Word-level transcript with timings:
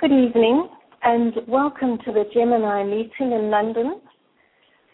Good 0.00 0.12
evening 0.12 0.66
and 1.02 1.34
welcome 1.46 1.98
to 2.06 2.12
the 2.12 2.24
Gemini 2.32 2.84
meeting 2.84 3.32
in 3.32 3.50
London. 3.50 4.00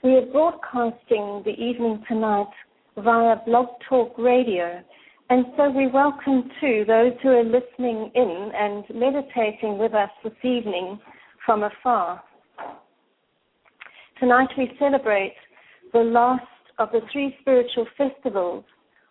We 0.03 0.17
are 0.17 0.27
broadcasting 0.33 1.43
the 1.45 1.55
evening 1.57 2.03
tonight 2.09 2.51
via 2.97 3.37
Blog 3.47 3.69
Talk 3.89 4.19
Radio, 4.19 4.83
and 5.31 5.47
so 5.57 5.71
we 5.71 5.87
welcome 5.87 6.51
to 6.61 6.85
those 6.89 7.13
who 7.23 7.29
are 7.29 7.45
listening 7.45 8.11
in 8.17 8.51
and 8.53 8.85
meditating 8.93 9.79
with 9.79 9.95
us 9.95 10.11
this 10.25 10.33
evening 10.43 10.99
from 11.45 11.63
afar. 11.63 12.21
Tonight 14.19 14.49
we 14.59 14.73
celebrate 14.77 15.37
the 15.93 16.01
last 16.01 16.43
of 16.81 16.91
the 16.91 17.03
three 17.13 17.37
spiritual 17.43 17.87
festivals 17.97 18.65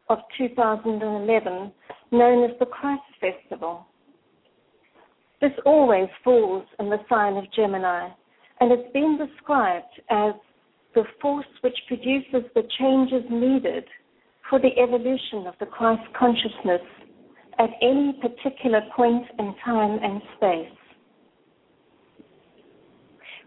of 0.09 0.17
2011, 0.37 1.71
known 2.11 2.49
as 2.49 2.59
the 2.59 2.65
Christ 2.65 3.01
Festival. 3.21 3.87
This 5.41 5.51
always 5.65 6.09
falls 6.23 6.65
in 6.79 6.89
the 6.89 6.99
sign 7.09 7.35
of 7.37 7.51
Gemini, 7.53 8.09
and 8.59 8.71
it's 8.71 8.91
been 8.93 9.17
described 9.17 10.01
as 10.09 10.33
the 10.93 11.03
force 11.21 11.45
which 11.61 11.77
produces 11.87 12.49
the 12.55 12.63
changes 12.79 13.23
needed 13.29 13.83
for 14.49 14.59
the 14.59 14.77
evolution 14.81 15.45
of 15.47 15.55
the 15.59 15.65
Christ 15.65 16.03
consciousness 16.17 16.81
at 17.59 17.69
any 17.81 18.17
particular 18.21 18.81
point 18.95 19.25
in 19.39 19.53
time 19.63 19.99
and 20.01 20.21
space. 20.37 20.77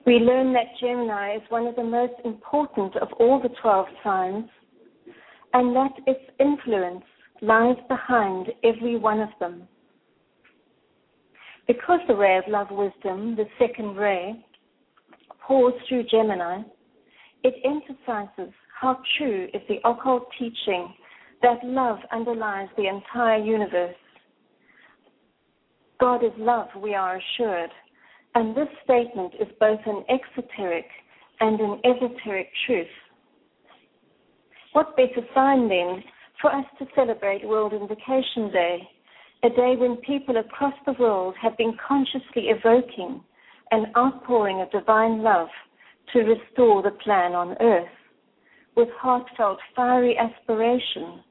We 0.07 0.15
learn 0.15 0.53
that 0.55 0.79
Gemini 0.81 1.37
is 1.37 1.43
one 1.49 1.67
of 1.67 1.77
the 1.77 1.85
most 1.85 2.15
important 2.25 2.97
of 2.97 3.09
all 3.19 3.41
the 3.41 3.51
12 3.61 3.87
signs, 4.03 4.49
and 5.53 5.75
that 5.77 5.93
its 6.07 6.21
influence 6.39 7.05
lies 7.43 7.77
behind 7.89 8.49
every 8.65 8.97
one 8.97 9.21
of 9.21 9.31
them. 9.41 9.69
Because 11.69 12.01
the 12.09 12.17
ray 12.17 12.39
of 12.39 12.45
love 12.49 12.69
wisdom, 12.71 13.37
the 13.37 13.45
second 13.59 13.97
ray, 13.97 14.43
pours 15.47 15.75
through 15.87 16.05
Gemini, 16.05 16.63
it 17.45 17.55
emphasizes 17.63 18.53
how 18.81 18.99
true 19.19 19.49
is 19.53 19.61
the 19.69 19.77
occult 19.89 20.27
teaching 20.39 20.93
that 21.43 21.59
love 21.63 21.99
underlies 22.11 22.69
the 22.77 22.89
entire 22.89 23.39
universe. 23.39 23.95
God 26.01 26.25
is 26.25 26.33
love, 26.39 26.69
we 26.81 26.95
are 26.95 27.19
assured, 27.19 27.71
and 28.35 28.57
this 28.57 28.69
statement 28.85 29.35
is 29.39 29.49
both 29.61 29.81
an 29.85 30.05
exoteric 30.09 30.87
and 31.41 31.61
an 31.61 31.81
esoteric 31.85 32.49
truth. 32.67 32.87
What 34.73 34.97
better 34.97 35.27
sign 35.35 35.69
then 35.69 36.03
for 36.41 36.55
us 36.55 36.65
to 36.79 36.87
celebrate 36.95 37.47
World 37.47 37.73
Invocation 37.75 38.51
Day 38.53 38.89
a 39.45 39.49
day 39.51 39.75
when 39.77 39.97
people 39.99 40.37
across 40.37 40.75
the 40.85 40.95
world 40.95 41.35
have 41.41 41.57
been 41.57 41.77
consciously 41.87 42.49
evoking 42.49 43.23
an 43.71 43.87
outpouring 43.97 44.61
of 44.61 44.71
divine 44.73 45.23
love 45.23 45.49
to 46.13 46.21
restore 46.21 46.83
the 46.83 46.91
plan 47.05 47.33
on 47.33 47.57
earth 47.61 47.87
with 48.77 48.89
heartfelt, 48.99 49.59
fiery 49.77 50.17
aspiration 50.19 51.23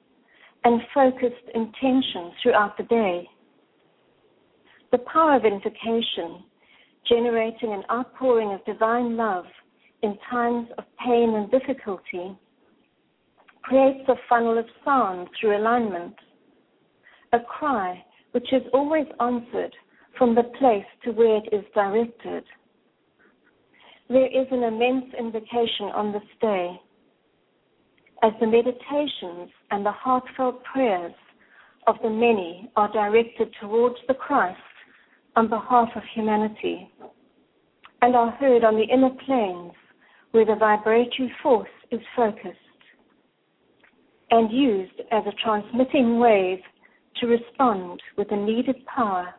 and 0.64 0.82
focused 0.94 1.36
intention 1.54 2.32
throughout 2.42 2.78
the 2.78 2.84
day. 2.84 3.28
The 4.92 5.00
power 5.00 5.36
of 5.36 5.46
invocation, 5.46 6.44
generating 7.10 7.74
an 7.74 7.84
outpouring 7.92 8.54
of 8.54 8.64
divine 8.66 9.18
love 9.18 9.46
in 10.02 10.18
times 10.30 10.68
of 10.78 10.86
pain 11.04 11.36
and 11.36 11.52
difficulty, 11.52 12.38
creates 13.64 14.08
a 14.08 14.16
funnel 14.30 14.58
of 14.58 14.66
sound 14.86 15.28
through 15.40 15.58
alignment 15.58 16.16
a 17.34 17.40
cry 17.40 18.04
which 18.32 18.52
is 18.54 18.64
always 18.74 19.08
answered 19.20 19.76
from 20.18 20.36
the 20.36 20.44
place 20.60 20.86
to 21.04 21.12
where 21.12 21.38
it 21.38 21.50
is 21.52 21.64
directed. 21.74 22.44
There 24.10 24.28
is 24.28 24.48
an 24.52 24.64
immense 24.64 25.14
invocation 25.18 25.88
on 25.94 26.12
this 26.12 26.30
day 26.42 26.80
as 28.24 28.34
the 28.40 28.48
meditations 28.48 29.52
and 29.72 29.86
the 29.86 29.92
heartfelt 29.92 30.64
prayers 30.64 31.14
of 31.86 31.96
the 32.02 32.10
many 32.10 32.70
are 32.76 32.92
directed 32.92 33.54
towards 33.62 33.96
the 34.08 34.14
Christ 34.14 34.60
on 35.36 35.50
behalf 35.50 35.90
of 35.96 36.02
humanity 36.16 36.92
and 38.02 38.16
are 38.16 38.32
heard 38.32 38.64
on 38.64 38.76
the 38.76 38.84
inner 38.84 39.12
planes 39.26 39.74
where 40.32 40.46
the 40.46 40.56
vibratory 40.56 41.32
force 41.42 41.70
is 41.92 42.00
focused 42.16 42.58
and 44.32 44.52
used 44.52 45.00
as 45.12 45.24
a 45.26 45.32
transmitting 45.44 46.20
wave 46.20 46.60
to 47.20 47.28
respond 47.28 48.02
with 48.18 48.30
the 48.30 48.36
needed 48.36 48.86
power 48.86 49.34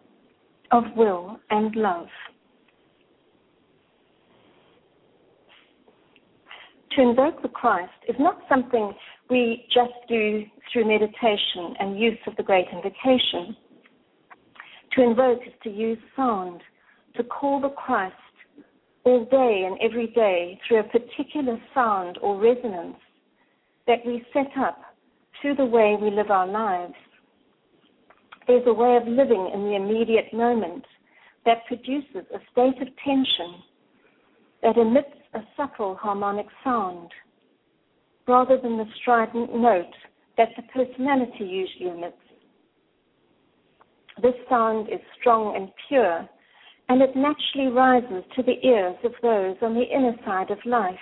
of 0.71 0.85
will 0.97 1.39
and 1.51 1.75
love. 1.77 2.09
To 6.97 7.03
invoke 7.03 7.43
the 7.43 7.49
Christ 7.49 7.93
is 8.09 8.17
not 8.19 8.41
something 8.49 8.93
we 9.31 9.67
just 9.73 9.93
do 10.09 10.45
through 10.73 10.87
meditation 10.87 11.75
and 11.79 11.99
use 11.99 12.19
of 12.27 12.35
the 12.37 12.43
great 12.43 12.67
invocation. 12.73 13.57
To 14.97 15.03
invoke 15.03 15.41
is 15.47 15.53
to 15.63 15.71
use 15.71 15.99
sound, 16.17 16.61
to 17.17 17.23
call 17.23 17.61
the 17.61 17.69
Christ 17.69 18.15
all 19.05 19.25
day 19.27 19.65
and 19.67 19.79
every 19.81 20.09
day 20.09 20.59
through 20.67 20.81
a 20.81 20.85
particular 20.85 21.59
sound 21.75 22.19
or 22.21 22.41
resonance 22.41 22.97
that 23.87 24.05
we 24.05 24.25
set 24.33 24.51
up 24.59 24.81
through 25.41 25.55
the 25.55 25.65
way 25.65 25.97
we 26.01 26.11
live 26.11 26.31
our 26.31 26.47
lives. 26.47 26.95
There's 28.49 28.67
a 28.67 28.73
way 28.73 28.97
of 28.97 29.07
living 29.07 29.51
in 29.53 29.65
the 29.65 29.77
immediate 29.77 30.33
moment 30.33 30.85
that 31.45 31.67
produces 31.67 32.25
a 32.35 32.39
state 32.51 32.81
of 32.81 32.89
tension 33.05 33.63
that 34.63 34.79
emits 34.79 35.15
a 35.35 35.41
subtle 35.55 35.95
harmonic 35.97 36.47
sound 36.65 37.11
rather 38.27 38.59
than 38.59 38.79
the 38.79 38.87
strident 39.01 39.55
note 39.55 39.93
that 40.39 40.49
the 40.57 40.63
personality 40.73 41.45
usually 41.45 41.91
emits. 41.91 42.17
This 44.23 44.35
sound 44.49 44.89
is 44.89 45.01
strong 45.21 45.55
and 45.55 45.69
pure, 45.87 46.27
and 46.89 47.03
it 47.03 47.15
naturally 47.15 47.71
rises 47.71 48.25
to 48.35 48.43
the 48.43 48.67
ears 48.67 48.97
of 49.05 49.13
those 49.21 49.57
on 49.61 49.75
the 49.75 49.83
inner 49.83 50.17
side 50.25 50.51
of 50.51 50.59
life. 50.65 50.95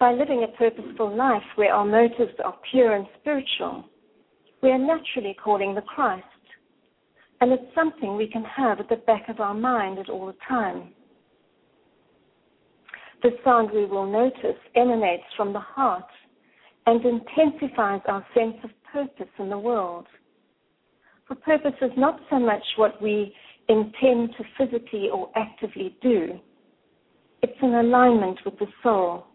By 0.00 0.12
living 0.14 0.42
a 0.42 0.56
purposeful 0.56 1.14
life 1.14 1.42
where 1.56 1.74
our 1.74 1.84
motives 1.84 2.32
are 2.42 2.56
pure 2.70 2.96
and 2.96 3.06
spiritual, 3.20 3.84
we 4.62 4.70
are 4.70 4.78
naturally 4.78 5.36
calling 5.42 5.74
the 5.74 5.82
Christ. 5.82 6.24
And 7.40 7.52
it's 7.52 7.74
something 7.74 8.16
we 8.16 8.28
can 8.28 8.44
have 8.44 8.78
at 8.78 8.88
the 8.88 8.96
back 8.96 9.28
of 9.28 9.40
our 9.40 9.54
mind 9.54 9.98
at 9.98 10.08
all 10.08 10.26
the 10.26 10.36
time. 10.48 10.90
The 13.22 13.30
sound 13.44 13.70
we 13.72 13.84
will 13.84 14.10
notice 14.10 14.58
emanates 14.76 15.24
from 15.36 15.52
the 15.52 15.60
heart 15.60 16.06
and 16.86 17.04
intensifies 17.04 18.00
our 18.06 18.24
sense 18.34 18.56
of 18.62 18.70
purpose 18.92 19.32
in 19.38 19.50
the 19.50 19.58
world. 19.58 20.06
For 21.26 21.34
purpose 21.34 21.74
is 21.80 21.90
not 21.96 22.20
so 22.30 22.38
much 22.38 22.62
what 22.76 23.00
we 23.02 23.34
intend 23.68 24.30
to 24.36 24.44
physically 24.58 25.08
or 25.12 25.30
actively 25.36 25.96
do, 26.02 26.38
it's 27.42 27.58
an 27.60 27.74
alignment 27.74 28.38
with 28.44 28.58
the 28.58 28.66
soul 28.82 29.26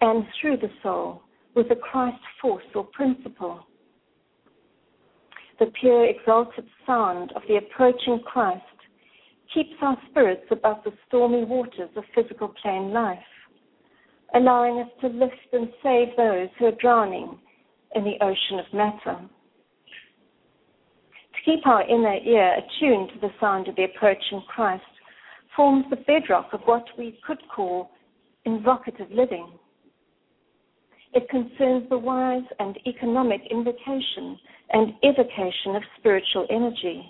and 0.00 0.24
through 0.40 0.58
the 0.58 0.70
soul 0.82 1.22
with 1.56 1.68
the 1.68 1.76
Christ 1.76 2.22
force 2.40 2.64
or 2.74 2.84
principle 2.84 3.67
the 5.58 5.66
pure, 5.80 6.06
exalted 6.06 6.64
sound 6.86 7.32
of 7.34 7.42
the 7.48 7.56
approaching 7.56 8.20
Christ 8.24 8.62
keeps 9.52 9.74
our 9.80 9.96
spirits 10.10 10.44
above 10.50 10.78
the 10.84 10.92
stormy 11.06 11.44
waters 11.44 11.90
of 11.96 12.04
physical 12.14 12.48
plane 12.62 12.92
life, 12.92 13.18
allowing 14.34 14.80
us 14.80 14.88
to 15.00 15.08
lift 15.08 15.34
and 15.52 15.68
save 15.82 16.08
those 16.16 16.48
who 16.58 16.66
are 16.66 16.80
drowning 16.80 17.38
in 17.94 18.04
the 18.04 18.16
ocean 18.20 18.58
of 18.58 18.72
matter. 18.72 19.18
To 21.34 21.44
keep 21.44 21.66
our 21.66 21.82
inner 21.88 22.16
ear 22.16 22.54
attuned 22.58 23.10
to 23.14 23.20
the 23.20 23.32
sound 23.40 23.68
of 23.68 23.76
the 23.76 23.84
approaching 23.84 24.42
Christ 24.48 24.82
forms 25.56 25.86
the 25.90 25.96
bedrock 25.96 26.52
of 26.52 26.60
what 26.66 26.84
we 26.98 27.18
could 27.26 27.38
call 27.54 27.90
invocative 28.44 29.10
living. 29.10 29.48
It 31.14 31.28
concerns 31.30 31.88
the 31.88 31.98
wise 31.98 32.44
and 32.58 32.78
economic 32.86 33.40
invocation 33.50 34.38
and 34.70 34.92
evocation 35.02 35.76
of 35.76 35.82
spiritual 35.98 36.46
energy. 36.50 37.02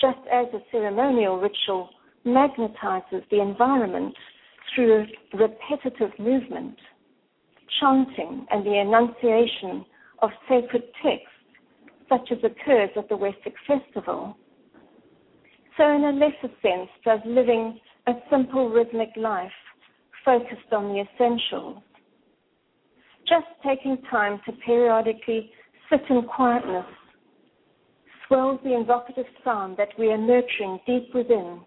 Just 0.00 0.18
as 0.32 0.46
a 0.52 0.60
ceremonial 0.72 1.38
ritual 1.38 1.88
magnetizes 2.26 3.28
the 3.30 3.40
environment 3.40 4.14
through 4.74 5.06
repetitive 5.34 6.18
movement, 6.18 6.76
chanting, 7.80 8.46
and 8.50 8.66
the 8.66 8.80
enunciation 8.80 9.84
of 10.20 10.30
sacred 10.48 10.82
texts, 11.02 11.28
such 12.08 12.32
as 12.32 12.38
occurs 12.38 12.90
at 12.96 13.08
the 13.08 13.16
Wesak 13.16 13.54
Festival. 13.66 14.36
So, 15.76 15.90
in 15.90 16.04
a 16.04 16.12
lesser 16.12 16.54
sense, 16.62 16.88
does 17.04 17.20
living 17.24 17.78
a 18.06 18.12
simple 18.30 18.68
rhythmic 18.68 19.10
life 19.16 19.50
focused 20.24 20.72
on 20.72 20.92
the 20.92 21.00
essentials. 21.02 21.82
Just 23.28 23.46
taking 23.66 23.98
time 24.10 24.40
to 24.44 24.52
periodically 24.66 25.50
sit 25.90 26.02
in 26.10 26.22
quietness 26.22 26.84
swells 28.26 28.60
the 28.64 28.74
invocative 28.74 29.26
sound 29.42 29.76
that 29.76 29.88
we 29.98 30.08
are 30.08 30.18
nurturing 30.18 30.78
deep 30.86 31.14
within 31.14 31.60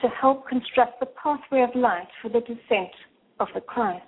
to 0.00 0.08
help 0.08 0.46
construct 0.48 1.00
the 1.00 1.06
pathway 1.06 1.62
of 1.62 1.74
light 1.74 2.08
for 2.20 2.28
the 2.28 2.40
descent 2.40 2.90
of 3.40 3.48
the 3.54 3.60
Christ. 3.60 4.04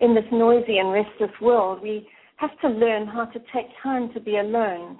In 0.00 0.14
this 0.14 0.24
noisy 0.32 0.78
and 0.78 0.92
restless 0.92 1.30
world, 1.40 1.82
we 1.82 2.08
have 2.36 2.58
to 2.60 2.68
learn 2.68 3.06
how 3.06 3.26
to 3.26 3.38
take 3.54 3.66
time 3.82 4.12
to 4.12 4.20
be 4.20 4.38
alone 4.38 4.98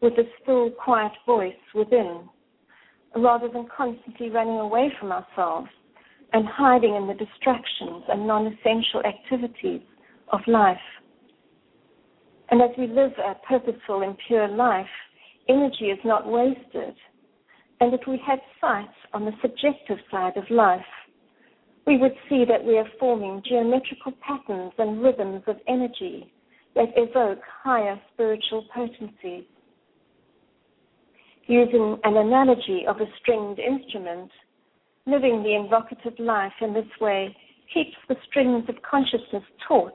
with 0.00 0.14
the 0.16 0.24
still, 0.42 0.70
quiet 0.70 1.12
voice 1.26 1.54
within, 1.74 2.28
rather 3.16 3.48
than 3.48 3.68
constantly 3.76 4.30
running 4.30 4.58
away 4.58 4.92
from 4.98 5.12
ourselves 5.12 5.68
and 6.32 6.46
hiding 6.46 6.94
in 6.94 7.06
the 7.06 7.14
distractions 7.14 8.04
and 8.08 8.26
non 8.26 8.46
essential 8.46 9.02
activities 9.04 9.82
of 10.32 10.40
life. 10.46 10.76
And 12.50 12.62
as 12.62 12.70
we 12.78 12.86
live 12.86 13.12
a 13.18 13.34
purposeful 13.46 14.02
and 14.02 14.16
pure 14.26 14.48
life, 14.48 14.86
energy 15.48 15.86
is 15.86 15.98
not 16.04 16.26
wasted. 16.26 16.94
And 17.80 17.92
if 17.92 18.00
we 18.06 18.20
had 18.26 18.38
sight 18.60 18.88
on 19.12 19.24
the 19.24 19.32
subjective 19.42 19.98
side 20.10 20.36
of 20.36 20.44
life, 20.50 20.80
we 21.86 21.98
would 21.98 22.14
see 22.28 22.44
that 22.48 22.64
we 22.64 22.78
are 22.78 22.88
forming 22.98 23.42
geometrical 23.48 24.12
patterns 24.20 24.72
and 24.78 25.02
rhythms 25.02 25.42
of 25.46 25.56
energy 25.68 26.32
that 26.74 26.88
evoke 26.96 27.40
higher 27.62 28.00
spiritual 28.12 28.66
potencies. 28.74 29.44
Using 31.46 31.98
an 32.02 32.16
analogy 32.16 32.84
of 32.88 32.96
a 32.96 33.06
stringed 33.20 33.60
instrument, 33.60 34.30
living 35.06 35.42
the 35.42 35.54
invocative 35.54 36.18
life 36.18 36.52
in 36.60 36.74
this 36.74 36.88
way 37.00 37.34
keeps 37.72 37.96
the 38.08 38.16
strings 38.28 38.64
of 38.68 38.74
consciousness 38.82 39.42
taut, 39.66 39.94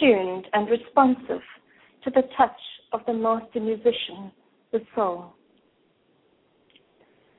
tuned, 0.00 0.46
and 0.52 0.68
responsive 0.68 1.42
to 2.02 2.10
the 2.10 2.22
touch 2.36 2.50
of 2.92 3.00
the 3.06 3.12
master 3.12 3.60
musician, 3.60 4.32
the 4.72 4.80
soul. 4.94 5.34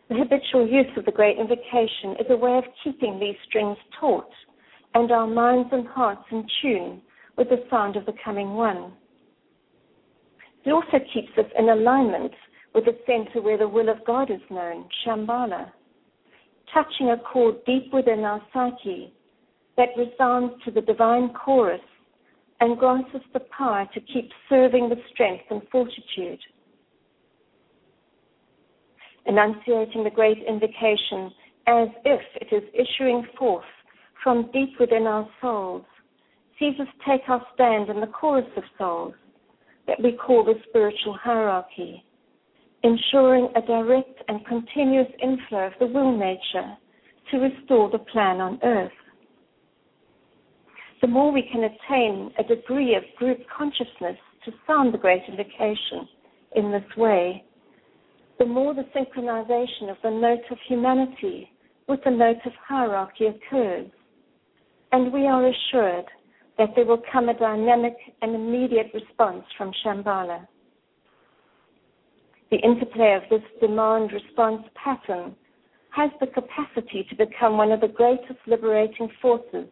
The 0.10 0.16
habitual 0.16 0.68
use 0.68 0.92
of 0.98 1.06
the 1.06 1.12
great 1.12 1.38
invocation 1.38 2.12
is 2.20 2.28
a 2.30 2.38
way 2.38 2.58
of 2.58 2.64
keeping 2.84 3.20
these 3.20 3.36
strings 3.48 3.78
taut 4.00 4.30
and 4.94 5.12
our 5.12 5.28
minds 5.28 5.70
and 5.72 5.88
hearts 5.88 6.24
in 6.32 6.46
tune 6.62 7.02
with 7.38 7.50
the 7.50 7.64
sound 7.70 7.98
of 7.98 8.06
the 8.06 8.14
coming 8.24 8.54
one. 8.54 8.94
It 10.64 10.72
also 10.72 11.00
keeps 11.14 11.32
us 11.38 11.52
in 11.58 11.70
alignment 11.70 12.32
with 12.74 12.86
the 12.86 12.98
center 13.06 13.42
where 13.42 13.58
the 13.58 13.68
will 13.68 13.90
of 13.90 14.06
God 14.06 14.32
is 14.32 14.42
known, 14.50 14.88
Shambhala, 15.06 15.72
touching 16.74 17.12
a 17.12 17.18
chord 17.18 17.56
deep 17.66 17.94
within 17.94 18.20
our 18.20 18.42
psyche 18.54 19.14
that 19.78 19.90
resounds 19.98 20.54
to 20.64 20.72
the 20.72 20.82
divine 20.82 21.34
chorus 21.34 21.82
and 22.60 22.78
grants 22.78 23.10
us 23.14 23.22
the 23.34 23.42
power 23.58 23.88
to 23.94 24.00
keep 24.00 24.30
serving 24.50 24.90
with 24.90 25.00
strength 25.14 25.44
and 25.50 25.62
fortitude. 25.72 26.40
Enunciating 29.26 30.04
the 30.04 30.10
great 30.10 30.38
invocation 30.48 31.32
as 31.68 31.90
if 32.06 32.22
it 32.42 32.56
is 32.56 32.64
issuing 32.74 33.26
forth 33.38 33.66
from 34.24 34.50
deep 34.54 34.70
within 34.80 35.04
our 35.04 35.28
souls 35.42 35.84
sees 36.60 36.80
us 36.80 36.88
take 37.08 37.28
our 37.28 37.46
stand 37.54 37.90
in 37.90 38.00
the 38.00 38.08
chorus 38.08 38.46
of 38.56 38.64
souls 38.78 39.14
that 39.88 40.02
we 40.02 40.14
call 40.14 40.44
the 40.44 40.54
spiritual 40.70 41.18
hierarchy, 41.22 42.05
ensuring 42.86 43.50
a 43.56 43.62
direct 43.62 44.22
and 44.28 44.46
continuous 44.46 45.12
inflow 45.22 45.68
of 45.68 45.74
the 45.80 45.88
will 45.88 46.16
nature 46.18 46.78
to 47.32 47.38
restore 47.38 47.90
the 47.90 48.00
plan 48.00 48.40
on 48.40 48.60
earth 48.64 48.92
the 51.06 51.12
more 51.12 51.32
we 51.32 51.48
can 51.52 51.64
attain 51.64 52.32
a 52.40 52.44
degree 52.44 52.96
of 52.96 53.04
group 53.18 53.38
consciousness 53.56 54.18
to 54.44 54.52
sound 54.66 54.92
the 54.92 54.98
great 54.98 55.22
invocation 55.28 56.08
in 56.56 56.72
this 56.72 56.98
way, 56.98 57.44
the 58.40 58.46
more 58.46 58.74
the 58.74 58.88
synchronization 58.96 59.92
of 59.92 59.98
the 60.02 60.10
note 60.10 60.44
of 60.50 60.58
humanity 60.68 61.52
with 61.88 62.00
the 62.04 62.10
note 62.10 62.44
of 62.44 62.54
hierarchy 62.68 63.26
occurs. 63.28 63.88
And 64.92 65.14
we 65.14 65.28
are 65.28 65.46
assured 65.46 66.06
that 66.58 66.70
there 66.76 66.86
will 66.86 67.04
come 67.14 67.30
a 67.30 67.38
dynamic 67.38 67.98
and 68.24 68.34
immediate 68.34 68.92
response 68.92 69.44
from 69.60 69.72
Shambhala. 69.86 70.48
The 72.52 72.58
interplay 72.58 73.16
of 73.16 73.24
this 73.30 73.42
demand 73.60 74.12
response 74.12 74.64
pattern 74.76 75.36
has 75.90 76.12
the 76.20 76.28
capacity 76.28 77.06
to 77.10 77.16
become 77.16 77.58
one 77.58 77.72
of 77.72 77.82
the 77.82 77.88
greatest 77.88 78.40
liberating 78.46 79.10
forces 79.22 79.68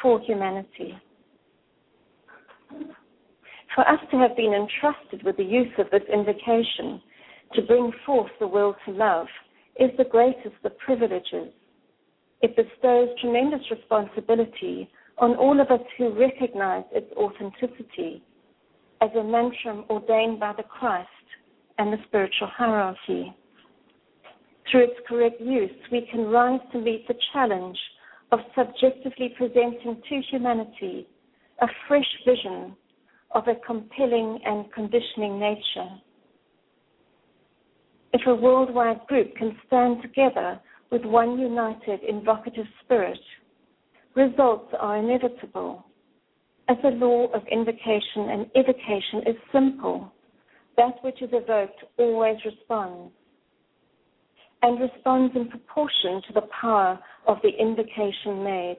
for 0.00 0.20
humanity. 0.20 0.94
For 3.74 3.86
us 3.86 4.00
to 4.10 4.18
have 4.18 4.36
been 4.36 4.54
entrusted 4.54 5.22
with 5.24 5.36
the 5.36 5.44
use 5.44 5.72
of 5.78 5.90
this 5.90 6.02
invocation 6.10 7.02
to 7.54 7.62
bring 7.62 7.92
forth 8.06 8.30
the 8.40 8.46
will 8.46 8.74
to 8.86 8.92
love 8.92 9.26
is 9.78 9.90
the 9.98 10.04
greatest 10.04 10.56
of 10.64 10.78
privileges. 10.78 11.52
It 12.40 12.56
bestows 12.56 13.10
tremendous 13.20 13.60
responsibility 13.70 14.88
on 15.18 15.36
all 15.36 15.60
of 15.60 15.70
us 15.70 15.84
who 15.98 16.18
recognize 16.18 16.84
its 16.92 17.12
authenticity 17.16 18.22
as 19.02 19.10
a 19.14 19.22
mantra 19.22 19.84
ordained 19.90 20.40
by 20.40 20.54
the 20.56 20.62
Christ 20.62 21.08
and 21.78 21.92
the 21.92 21.98
spiritual 22.06 22.48
hierarchy. 22.48 23.34
Through 24.70 24.84
its 24.84 25.00
correct 25.08 25.40
use, 25.40 25.70
we 25.92 26.08
can 26.10 26.26
rise 26.26 26.60
to 26.72 26.80
meet 26.80 27.06
the 27.06 27.14
challenge 27.32 27.78
of 28.32 28.40
subjectively 28.54 29.34
presenting 29.36 30.02
to 30.08 30.22
humanity 30.30 31.06
a 31.60 31.66
fresh 31.88 32.08
vision 32.26 32.76
of 33.32 33.44
a 33.48 33.54
compelling 33.66 34.40
and 34.44 34.70
conditioning 34.72 35.38
nature. 35.38 35.88
If 38.12 38.26
a 38.26 38.34
worldwide 38.34 39.06
group 39.08 39.34
can 39.36 39.56
stand 39.66 40.02
together 40.02 40.60
with 40.90 41.04
one 41.04 41.38
united 41.38 42.00
invocative 42.02 42.66
spirit, 42.84 43.18
results 44.14 44.72
are 44.78 44.96
inevitable. 44.98 45.84
As 46.68 46.76
the 46.82 46.90
law 46.90 47.26
of 47.32 47.42
invocation 47.50 48.30
and 48.30 48.46
evocation 48.54 49.20
is 49.26 49.36
simple, 49.52 50.12
that 50.76 51.02
which 51.02 51.22
is 51.22 51.30
evoked 51.32 51.84
always 51.98 52.36
responds 52.44 53.12
and 54.62 54.80
responds 54.80 55.34
in 55.36 55.48
proportion 55.48 56.22
to 56.26 56.32
the 56.34 56.46
power 56.60 56.98
of 57.26 57.38
the 57.42 57.50
invocation 57.50 58.42
made. 58.42 58.78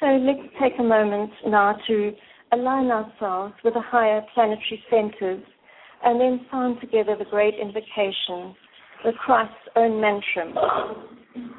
So 0.00 0.06
let's 0.06 0.52
take 0.60 0.72
a 0.78 0.82
moment 0.82 1.30
now 1.46 1.76
to 1.86 2.12
align 2.52 2.90
ourselves 2.90 3.54
with 3.64 3.74
the 3.74 3.80
higher 3.80 4.22
planetary 4.34 4.82
centers 4.90 5.42
and 6.04 6.20
then 6.20 6.46
sound 6.50 6.80
together 6.80 7.16
the 7.18 7.24
great 7.24 7.54
invocation, 7.54 8.54
the 9.04 9.12
Christ's 9.24 9.54
own 9.76 10.00
mantra, 10.00 10.52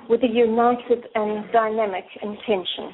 with 0.10 0.22
a 0.24 0.28
united 0.28 1.06
and 1.16 1.52
dynamic 1.52 2.06
intention. 2.22 2.94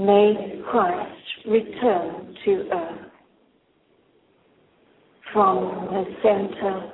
May 0.00 0.62
Christ 0.70 1.46
return 1.46 2.34
to 2.46 2.68
earth. 2.72 3.10
From 5.30 5.88
the 5.90 6.04
center 6.22 6.92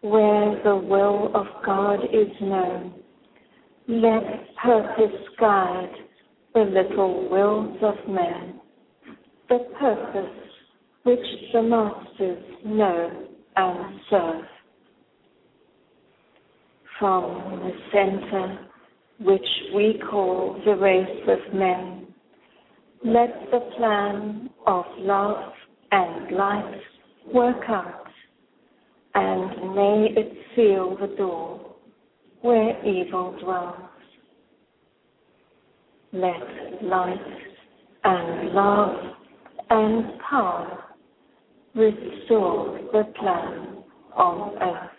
where 0.00 0.60
the 0.64 0.74
will 0.74 1.30
of 1.32 1.46
God 1.64 2.00
is 2.06 2.26
known, 2.40 2.94
let 3.86 4.24
purpose 4.64 5.20
guide 5.38 5.94
the 6.52 6.62
little 6.62 7.30
wills 7.30 7.78
of 7.82 7.94
men, 8.12 8.60
the 9.48 9.68
purpose 9.78 10.50
which 11.04 11.20
the 11.52 11.62
masters 11.62 12.42
know 12.64 13.28
and 13.54 14.00
serve. 14.10 14.44
From 16.98 17.60
the 17.62 17.72
center 17.92 18.58
which 19.20 19.46
we 19.72 20.02
call 20.10 20.60
the 20.64 20.74
race 20.74 21.28
of 21.28 21.54
men, 21.54 21.99
let 23.04 23.50
the 23.50 23.60
plan 23.76 24.50
of 24.66 24.84
love 24.98 25.52
and 25.90 26.36
light 26.36 26.80
work 27.32 27.64
out, 27.68 28.04
and 29.14 29.74
may 29.74 30.08
it 30.16 30.32
seal 30.54 30.96
the 31.00 31.14
door 31.16 31.76
where 32.42 32.84
evil 32.84 33.36
dwells. 33.42 33.76
Let 36.12 36.82
light 36.82 37.18
and 38.04 38.50
love 38.50 38.96
and 39.70 40.20
power 40.28 40.84
restore 41.74 42.80
the 42.92 43.04
plan 43.18 43.84
on 44.14 44.58
earth. 44.60 44.90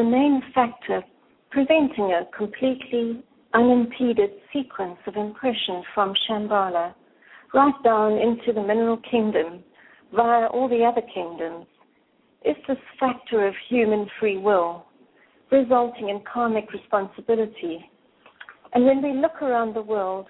The 0.00 0.04
main 0.04 0.40
factor 0.54 1.02
preventing 1.50 2.12
a 2.14 2.24
completely 2.34 3.22
unimpeded 3.52 4.30
sequence 4.50 4.96
of 5.06 5.14
impression 5.14 5.82
from 5.94 6.14
Shambhala 6.26 6.94
right 7.52 7.74
down 7.84 8.12
into 8.12 8.54
the 8.54 8.66
mineral 8.66 8.98
kingdom 9.10 9.62
via 10.16 10.46
all 10.46 10.70
the 10.70 10.82
other 10.84 11.06
kingdoms 11.12 11.66
is 12.46 12.56
this 12.66 12.78
factor 12.98 13.46
of 13.46 13.52
human 13.68 14.06
free 14.18 14.38
will 14.38 14.86
resulting 15.52 16.08
in 16.08 16.22
karmic 16.32 16.72
responsibility. 16.72 17.84
And 18.72 18.86
when 18.86 19.02
we 19.02 19.20
look 19.20 19.42
around 19.42 19.74
the 19.74 19.82
world, 19.82 20.28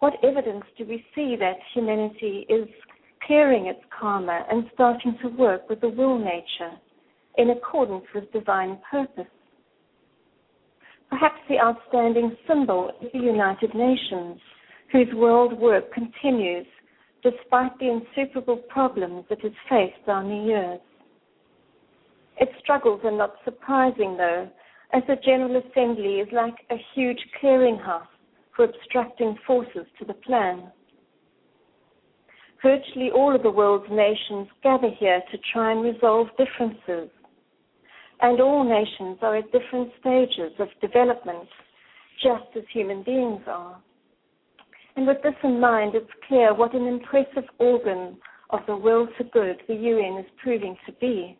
what 0.00 0.14
evidence 0.24 0.64
do 0.76 0.86
we 0.86 1.04
see 1.14 1.36
that 1.38 1.58
humanity 1.72 2.46
is 2.48 2.66
clearing 3.24 3.66
its 3.66 3.84
karma 3.96 4.44
and 4.50 4.64
starting 4.74 5.16
to 5.22 5.28
work 5.28 5.68
with 5.68 5.82
the 5.82 5.88
will 5.88 6.18
nature? 6.18 6.72
In 7.36 7.50
accordance 7.50 8.04
with 8.14 8.30
divine 8.32 8.78
purpose. 8.90 9.26
Perhaps 11.10 11.40
the 11.48 11.60
outstanding 11.60 12.36
symbol 12.48 12.90
is 13.00 13.10
the 13.12 13.18
United 13.18 13.74
Nations, 13.74 14.40
whose 14.90 15.12
world 15.14 15.58
work 15.58 15.92
continues 15.92 16.66
despite 17.22 17.76
the 17.78 17.88
insuperable 17.88 18.58
problems 18.68 19.24
it 19.30 19.40
has 19.42 19.52
faced 19.68 20.06
down 20.06 20.28
the 20.28 20.46
years. 20.46 20.80
Its 22.38 22.52
struggles 22.60 23.00
are 23.04 23.16
not 23.16 23.36
surprising, 23.44 24.16
though, 24.16 24.48
as 24.92 25.02
the 25.06 25.16
General 25.24 25.62
Assembly 25.70 26.16
is 26.16 26.28
like 26.32 26.54
a 26.70 26.76
huge 26.94 27.18
clearinghouse 27.40 28.06
for 28.54 28.64
obstructing 28.64 29.36
forces 29.46 29.86
to 29.98 30.04
the 30.04 30.14
plan. 30.14 30.70
Virtually 32.62 33.10
all 33.10 33.34
of 33.34 33.42
the 33.42 33.50
world's 33.50 33.90
nations 33.90 34.48
gather 34.62 34.90
here 34.98 35.22
to 35.30 35.38
try 35.52 35.72
and 35.72 35.82
resolve 35.82 36.28
differences 36.38 37.10
and 38.20 38.40
all 38.40 38.64
nations 38.64 39.18
are 39.22 39.36
at 39.36 39.52
different 39.52 39.90
stages 40.00 40.52
of 40.58 40.68
development, 40.80 41.48
just 42.22 42.44
as 42.56 42.62
human 42.72 43.02
beings 43.02 43.42
are. 43.46 43.80
And 44.96 45.06
with 45.06 45.22
this 45.22 45.34
in 45.42 45.60
mind, 45.60 45.94
it's 45.94 46.10
clear 46.28 46.54
what 46.54 46.74
an 46.74 46.86
impressive 46.86 47.48
organ 47.58 48.16
of 48.50 48.60
the 48.66 48.76
will 48.76 49.08
to 49.18 49.24
good 49.24 49.56
the 49.66 49.74
UN 49.74 50.18
is 50.18 50.30
proving 50.42 50.76
to 50.86 50.92
be. 50.92 51.36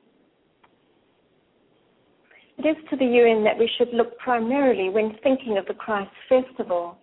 It 2.59 2.67
is 2.67 2.77
to 2.91 2.97
the 2.97 3.05
UN 3.05 3.45
that 3.45 3.59
we 3.59 3.71
should 3.79 3.93
look 3.93 4.19
primarily 4.19 4.89
when 4.89 5.17
thinking 5.23 5.59
of 5.59 5.67
the 5.67 5.75
Christ 5.75 6.11
Festival, 6.29 6.97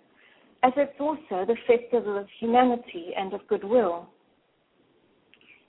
as 0.64 0.74
it's 0.76 1.00
also 1.00 1.46
the 1.46 1.58
festival 1.68 2.18
of 2.18 2.28
humanity 2.40 3.12
and 3.18 3.34
of 3.34 3.48
goodwill. 3.48 4.10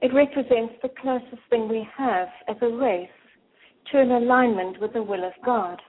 It 0.00 0.12
represents 0.12 0.74
the 0.82 0.90
closest 1.00 1.42
thing 1.48 1.68
we 1.68 1.86
have 1.96 2.28
as 2.48 2.56
a 2.60 2.68
race 2.68 3.08
to 3.90 4.00
an 4.00 4.10
alignment 4.10 4.80
with 4.80 4.92
the 4.92 5.02
will 5.02 5.24
of 5.24 5.32
God. 5.44 5.80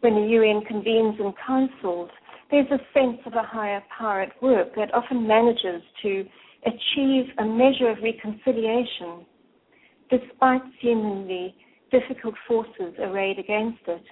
When 0.00 0.14
the 0.14 0.28
UN 0.30 0.62
convenes 0.64 1.16
and 1.20 1.32
councils, 1.46 2.10
there's 2.50 2.70
a 2.70 2.80
sense 2.92 3.18
of 3.24 3.34
a 3.34 3.42
higher 3.42 3.82
power 3.96 4.22
at 4.22 4.42
work 4.42 4.74
that 4.76 4.92
often 4.92 5.26
manages 5.26 5.82
to 6.02 6.24
achieve 6.66 7.26
a 7.38 7.44
measure 7.44 7.88
of 7.88 7.98
reconciliation 8.02 9.24
despite 10.10 10.60
seemingly 10.82 11.54
difficult 11.90 12.34
forces 12.46 12.94
arrayed 12.98 13.38
against 13.38 13.80
it. 13.86 14.02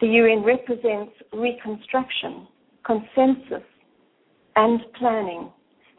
The 0.00 0.08
UN 0.08 0.42
represents 0.42 1.12
reconstruction, 1.32 2.48
consensus, 2.84 3.66
and 4.56 4.80
planning 4.98 5.50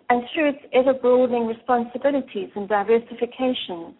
and 0.09 0.23
through 0.33 0.49
its 0.49 0.63
ever 0.73 0.93
broadening 0.93 1.47
responsibilities 1.47 2.49
and 2.55 2.69
diversification, 2.69 3.93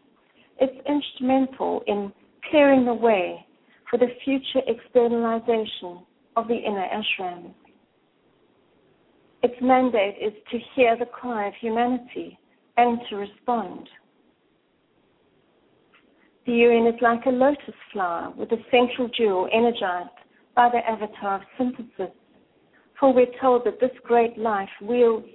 it's 0.60 0.88
instrumental 0.88 1.84
in 1.88 2.12
clearing 2.50 2.86
the 2.86 2.94
way 2.94 3.46
for 3.90 3.98
the 3.98 4.08
future 4.24 4.62
externalization 4.68 6.00
of 6.36 6.48
the 6.48 6.56
inner 6.56 6.88
ashram. 6.88 7.54
Its 9.44 9.56
mandate 9.62 10.16
is 10.22 10.34
to 10.52 10.58
hear 10.76 10.98
the 10.98 11.06
cry 11.06 11.48
of 11.48 11.54
humanity 11.60 12.40
and 12.78 13.00
to 13.10 13.16
respond. 13.18 13.88
The 16.46 16.54
UN 16.54 16.88
is 16.88 17.00
like 17.02 17.26
a 17.26 17.30
lotus 17.30 17.76
flower 17.92 18.34
with 18.36 18.52
a 18.52 18.58
central 18.72 19.10
jewel 19.10 19.50
energized 19.52 20.10
by 20.56 20.70
the 20.70 20.80
avatar 20.90 21.36
of 21.36 21.42
synthesis. 21.58 22.16
For 23.00 23.14
we're 23.14 23.28
told 23.40 23.66
that 23.66 23.80
this 23.80 23.92
great 24.04 24.38
life 24.38 24.70
wields 24.82 25.28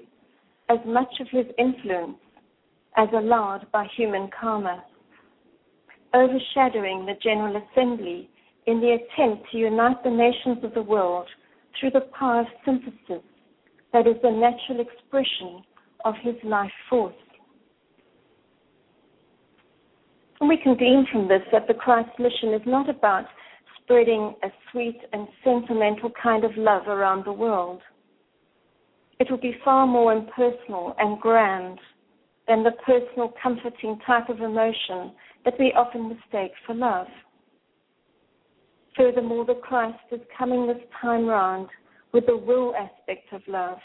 as 0.69 0.78
much 0.87 1.21
of 1.21 1.28
his 1.31 1.47
influence 1.59 2.19
as 2.97 3.09
allowed 3.14 3.66
by 3.73 3.87
human 3.97 4.28
karma, 4.38 4.85
overshadowing 6.14 7.07
the 7.07 7.14
General 7.23 7.62
Assembly 7.71 8.28
in 8.66 8.81
the 8.81 8.92
attempt 8.92 9.50
to 9.50 9.59
unite 9.59 10.02
the 10.04 10.11
nations 10.11 10.62
of 10.62 10.75
the 10.75 10.83
world 10.83 11.26
through 11.78 11.90
the 11.90 12.07
power 12.19 12.40
of 12.40 12.47
synthesis 12.64 13.25
that 13.92 14.07
is 14.07 14.16
the 14.23 14.31
natural 14.31 14.81
expression 14.81 15.62
of 16.04 16.14
his 16.23 16.35
life 16.45 16.71
force. 16.88 17.14
And 20.40 20.49
we 20.49 20.57
can 20.57 20.76
glean 20.76 21.07
from 21.12 21.28
this 21.28 21.42
that 21.52 21.69
the 21.69 21.75
Christ 21.75 22.11
mission 22.19 22.52
is 22.52 22.62
not 22.66 22.90
about 22.90 23.26
spreading 23.81 24.35
a 24.42 24.49
sweet 24.71 24.99
and 25.12 25.28
sentimental 25.45 26.11
kind 26.21 26.45
of 26.45 26.50
love 26.57 26.88
around 26.88 27.25
the 27.25 27.33
world. 27.33 27.81
It 29.23 29.31
will 29.31 29.38
be 29.38 29.55
far 29.64 29.87
more 29.87 30.12
impersonal 30.12 30.97
and 30.99 31.21
grand 31.21 31.79
than 32.49 32.64
the 32.64 32.73
personal, 32.85 33.33
comforting 33.41 34.00
type 34.05 34.29
of 34.29 34.41
emotion 34.41 35.12
that 35.45 35.55
we 35.61 35.73
often 35.76 36.09
mistake 36.09 36.50
for 36.67 36.75
love. 36.75 37.07
Furthermore, 38.97 39.45
the 39.45 39.55
Christ 39.55 40.00
is 40.11 40.19
coming 40.37 40.67
this 40.67 40.83
time 41.00 41.26
round 41.26 41.69
with 42.12 42.26
the 42.26 42.37
will 42.37 42.75
aspect 42.75 43.33
of 43.33 43.43
love, 43.47 43.79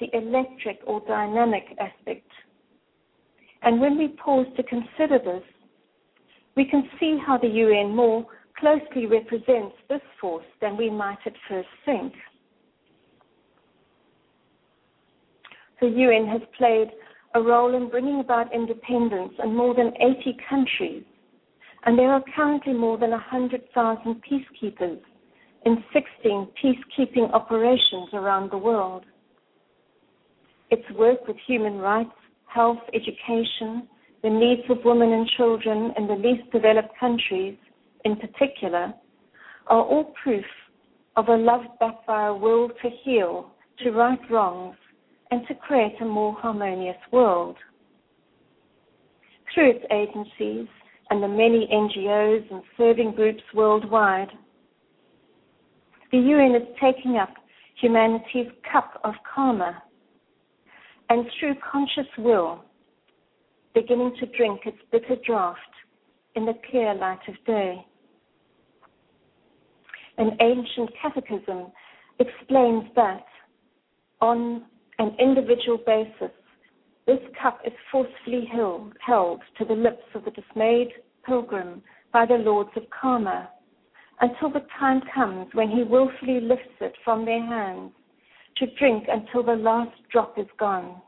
the 0.00 0.14
electric 0.14 0.80
or 0.86 1.00
dynamic 1.08 1.64
aspect. 1.80 2.30
And 3.62 3.80
when 3.80 3.96
we 3.96 4.08
pause 4.22 4.48
to 4.58 4.62
consider 4.64 5.18
this, 5.18 5.44
we 6.58 6.66
can 6.66 6.90
see 7.00 7.16
how 7.26 7.38
the 7.38 7.48
UN 7.48 7.96
more 7.96 8.26
closely 8.58 9.06
represents 9.06 9.76
this 9.88 10.02
force 10.20 10.44
than 10.60 10.76
we 10.76 10.90
might 10.90 11.20
at 11.24 11.32
first 11.48 11.68
think. 11.86 12.12
The 15.80 15.88
UN 15.88 16.26
has 16.26 16.42
played 16.56 16.90
a 17.34 17.40
role 17.40 17.74
in 17.74 17.88
bringing 17.88 18.20
about 18.20 18.52
independence 18.54 19.32
in 19.42 19.54
more 19.54 19.74
than 19.74 19.92
80 20.00 20.36
countries, 20.48 21.04
and 21.84 21.98
there 21.98 22.12
are 22.12 22.24
currently 22.34 22.72
more 22.72 22.98
than 22.98 23.10
100,000 23.10 24.22
peacekeepers 24.24 25.00
in 25.64 25.84
16 25.92 26.48
peacekeeping 26.62 27.32
operations 27.32 28.08
around 28.12 28.50
the 28.50 28.58
world. 28.58 29.04
Its 30.70 30.84
work 30.96 31.26
with 31.26 31.36
human 31.46 31.78
rights, 31.78 32.10
health, 32.46 32.78
education, 32.92 33.88
the 34.22 34.30
needs 34.30 34.62
of 34.68 34.84
women 34.84 35.12
and 35.12 35.28
children 35.36 35.92
in 35.96 36.08
the 36.08 36.14
least 36.14 36.50
developed 36.50 36.98
countries, 36.98 37.56
in 38.04 38.16
particular, 38.16 38.92
are 39.68 39.82
all 39.82 40.12
proof 40.22 40.44
of 41.16 41.28
a 41.28 41.36
love 41.36 41.62
backed 41.78 42.06
by 42.06 42.26
a 42.26 42.34
will 42.34 42.68
to 42.68 42.90
heal, 43.04 43.50
to 43.82 43.92
right 43.92 44.18
wrongs, 44.30 44.76
and 45.30 45.46
to 45.46 45.54
create 45.54 45.94
a 46.00 46.04
more 46.04 46.34
harmonious 46.34 46.96
world. 47.12 47.56
Through 49.54 49.70
its 49.72 49.84
agencies 49.90 50.68
and 51.10 51.22
the 51.22 51.28
many 51.28 51.68
NGOs 51.72 52.50
and 52.50 52.62
serving 52.76 53.12
groups 53.12 53.42
worldwide, 53.54 54.28
the 56.12 56.18
UN 56.18 56.54
is 56.54 56.68
taking 56.80 57.16
up 57.16 57.30
humanity's 57.80 58.50
cup 58.70 59.00
of 59.04 59.14
karma 59.34 59.82
and 61.10 61.26
through 61.38 61.54
conscious 61.70 62.10
will 62.18 62.64
beginning 63.74 64.14
to 64.18 64.26
drink 64.36 64.60
its 64.66 64.78
bitter 64.90 65.16
draught 65.26 65.56
in 66.34 66.44
the 66.44 66.54
clear 66.70 66.94
light 66.94 67.20
of 67.28 67.34
day. 67.46 67.84
An 70.18 70.36
ancient 70.40 70.90
catechism 71.00 71.66
explains 72.18 72.84
that 72.96 73.24
on 74.20 74.64
an 74.98 75.14
individual 75.18 75.78
basis, 75.86 76.34
this 77.06 77.20
cup 77.40 77.60
is 77.64 77.72
forcefully 77.90 78.48
held, 78.52 78.92
held 79.04 79.40
to 79.58 79.64
the 79.64 79.74
lips 79.74 80.02
of 80.14 80.24
the 80.24 80.30
dismayed 80.30 80.88
pilgrim 81.24 81.82
by 82.12 82.26
the 82.26 82.34
lords 82.34 82.70
of 82.76 82.82
karma 82.90 83.50
until 84.20 84.50
the 84.50 84.66
time 84.78 85.00
comes 85.14 85.46
when 85.52 85.70
he 85.70 85.82
willfully 85.82 86.40
lifts 86.40 86.74
it 86.80 86.92
from 87.04 87.24
their 87.24 87.44
hands 87.44 87.92
to 88.56 88.66
drink 88.78 89.04
until 89.08 89.42
the 89.42 89.52
last 89.52 89.96
drop 90.10 90.38
is 90.38 90.46
gone 90.58 91.00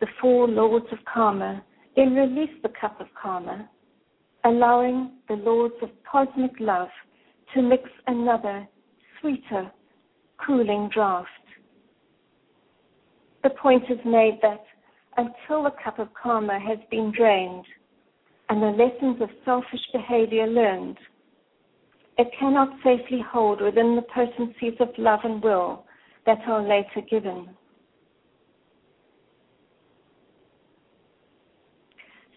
the 0.00 0.06
four 0.20 0.46
lords 0.46 0.86
of 0.92 0.98
karma 1.12 1.62
then 1.96 2.14
release 2.14 2.54
the 2.62 2.72
cup 2.80 3.00
of 3.00 3.06
karma, 3.20 3.68
allowing 4.44 5.12
the 5.28 5.34
lords 5.34 5.74
of 5.82 5.90
cosmic 6.10 6.52
love 6.58 6.88
to 7.54 7.62
mix 7.62 7.84
another, 8.06 8.66
sweeter, 9.20 9.70
cooling 10.44 10.90
draught. 10.92 11.26
The 13.44 13.50
point 13.50 13.84
is 13.90 13.98
made 14.06 14.38
that 14.40 14.64
until 15.18 15.64
the 15.64 15.74
cup 15.84 15.98
of 15.98 16.08
karma 16.14 16.58
has 16.58 16.78
been 16.90 17.12
drained 17.14 17.66
and 18.48 18.62
the 18.62 18.68
lessons 18.68 19.20
of 19.20 19.28
selfish 19.44 19.82
behavior 19.92 20.46
learned, 20.46 20.96
it 22.16 22.28
cannot 22.38 22.70
safely 22.82 23.20
hold 23.20 23.60
within 23.60 23.96
the 23.96 24.06
potencies 24.14 24.74
of 24.80 24.88
love 24.96 25.20
and 25.24 25.42
will 25.42 25.84
that 26.24 26.38
are 26.46 26.62
later 26.62 27.06
given. 27.10 27.50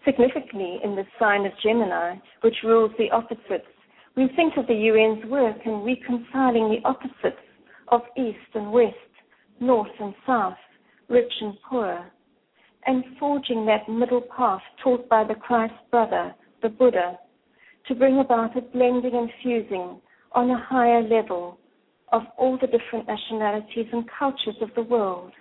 Significantly, 0.04 0.78
in 0.84 0.94
the 0.94 1.04
sign 1.18 1.46
of 1.46 1.52
Gemini, 1.62 2.16
which 2.42 2.56
rules 2.64 2.92
the 2.98 3.10
opposites, 3.10 3.66
we 4.14 4.28
think 4.36 4.58
of 4.58 4.66
the 4.66 4.74
UN's 4.74 5.24
work 5.30 5.56
in 5.64 5.84
reconciling 5.84 6.68
the 6.70 6.86
opposites 6.86 7.40
of 7.88 8.02
East 8.16 8.36
and 8.54 8.72
West, 8.72 8.96
North 9.60 9.88
and 10.00 10.14
South, 10.26 10.56
rich 11.08 11.32
and 11.40 11.54
poor, 11.68 12.10
and 12.86 13.04
forging 13.18 13.66
that 13.66 13.88
middle 13.88 14.22
path 14.36 14.62
taught 14.82 15.08
by 15.08 15.24
the 15.24 15.34
Christ 15.34 15.74
brother, 15.90 16.34
the 16.62 16.68
Buddha, 16.68 17.18
to 17.86 17.94
bring 17.94 18.18
about 18.18 18.56
a 18.56 18.60
blending 18.60 19.14
and 19.14 19.30
fusing 19.42 20.00
on 20.32 20.50
a 20.50 20.64
higher 20.68 21.02
level 21.02 21.58
of 22.12 22.22
all 22.36 22.58
the 22.60 22.66
different 22.66 23.06
nationalities 23.06 23.86
and 23.92 24.04
cultures 24.18 24.56
of 24.60 24.70
the 24.74 24.82
world, 24.82 25.32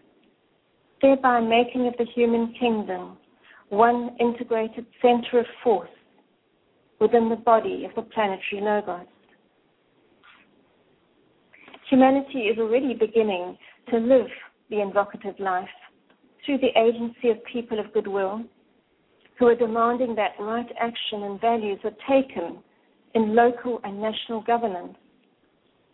thereby 1.01 1.39
making 1.39 1.87
of 1.87 1.93
the 1.97 2.05
human 2.15 2.53
kingdom 2.59 3.17
one 3.69 4.15
integrated 4.19 4.85
center 5.01 5.39
of 5.39 5.45
force 5.63 5.89
within 6.99 7.29
the 7.29 7.35
body 7.35 7.85
of 7.85 7.91
the 7.95 8.01
planetary 8.13 8.61
logos. 8.61 9.05
Humanity 11.89 12.39
is 12.39 12.57
already 12.57 12.93
beginning 12.93 13.57
to 13.89 13.97
live 13.97 14.27
the 14.69 14.81
invocative 14.81 15.39
life 15.39 15.67
through 16.45 16.57
the 16.59 16.79
agency 16.79 17.29
of 17.29 17.37
people 17.51 17.79
of 17.79 17.93
goodwill 17.93 18.43
who 19.37 19.47
are 19.47 19.55
demanding 19.55 20.15
that 20.15 20.31
right 20.39 20.67
action 20.79 21.23
and 21.23 21.39
values 21.39 21.79
are 21.83 21.91
taken 22.09 22.57
in 23.13 23.35
local 23.35 23.79
and 23.83 24.01
national 24.01 24.41
governance, 24.41 24.95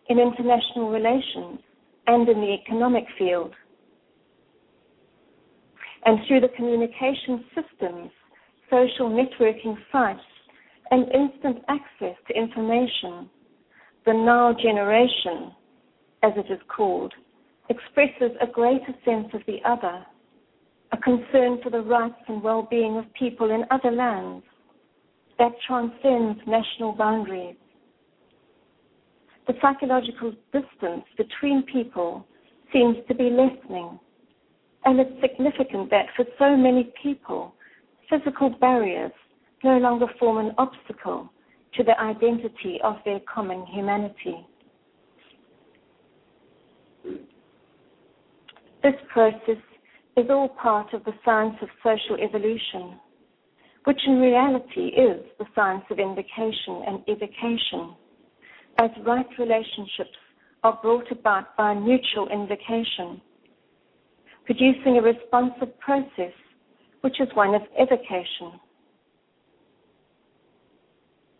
in 0.08 0.18
international 0.18 0.90
relations, 0.90 1.58
and 2.06 2.28
in 2.28 2.40
the 2.40 2.56
economic 2.62 3.04
field. 3.18 3.52
And 6.04 6.18
through 6.26 6.40
the 6.40 6.48
communication 6.56 7.44
systems, 7.54 8.10
social 8.70 9.10
networking 9.10 9.76
sites, 9.90 10.20
and 10.90 11.06
instant 11.12 11.64
access 11.68 12.16
to 12.28 12.36
information, 12.36 13.30
the 14.04 14.12
now 14.12 14.54
generation, 14.62 15.52
as 16.22 16.32
it 16.36 16.52
is 16.52 16.60
called, 16.74 17.12
expresses 17.68 18.36
a 18.40 18.46
greater 18.46 18.94
sense 19.04 19.28
of 19.32 19.40
the 19.46 19.58
other, 19.64 20.04
a 20.92 20.96
concern 20.98 21.60
for 21.62 21.70
the 21.70 21.80
rights 21.80 22.20
and 22.28 22.42
well 22.42 22.66
being 22.70 22.96
of 22.96 23.04
people 23.14 23.50
in 23.50 23.64
other 23.70 23.90
lands 23.90 24.44
that 25.38 25.52
transcends 25.66 26.40
national 26.46 26.92
boundaries. 26.92 27.56
The 29.46 29.54
psychological 29.60 30.32
distance 30.52 31.04
between 31.16 31.64
people 31.64 32.26
seems 32.72 32.96
to 33.08 33.14
be 33.14 33.30
lessening 33.30 33.98
and 34.84 35.00
it's 35.00 35.20
significant 35.20 35.90
that 35.90 36.06
for 36.16 36.24
so 36.38 36.56
many 36.56 36.92
people, 37.02 37.54
physical 38.10 38.50
barriers 38.60 39.12
no 39.62 39.78
longer 39.78 40.06
form 40.18 40.46
an 40.46 40.54
obstacle 40.58 41.30
to 41.74 41.82
the 41.82 41.98
identity 41.98 42.78
of 42.84 42.96
their 43.04 43.20
common 43.32 43.64
humanity. 43.66 44.46
This 48.84 48.94
process 49.12 49.62
is 50.16 50.26
all 50.30 50.48
part 50.62 50.92
of 50.92 51.02
the 51.04 51.14
science 51.24 51.56
of 51.62 51.68
social 51.82 52.22
evolution, 52.22 53.00
which 53.84 53.98
in 54.06 54.20
reality 54.20 54.88
is 54.88 55.24
the 55.38 55.46
science 55.54 55.84
of 55.90 55.98
invocation 55.98 56.84
and 56.86 57.00
evocation, 57.08 57.96
as 58.78 58.90
right 59.06 59.26
relationships 59.38 60.18
are 60.62 60.78
brought 60.82 61.10
about 61.10 61.56
by 61.56 61.74
mutual 61.74 62.28
invocation 62.28 63.20
producing 64.44 64.98
a 64.98 65.02
responsive 65.02 65.78
process, 65.80 66.32
which 67.00 67.18
is 67.20 67.28
one 67.34 67.54
of 67.54 67.62
evocation. 67.80 68.60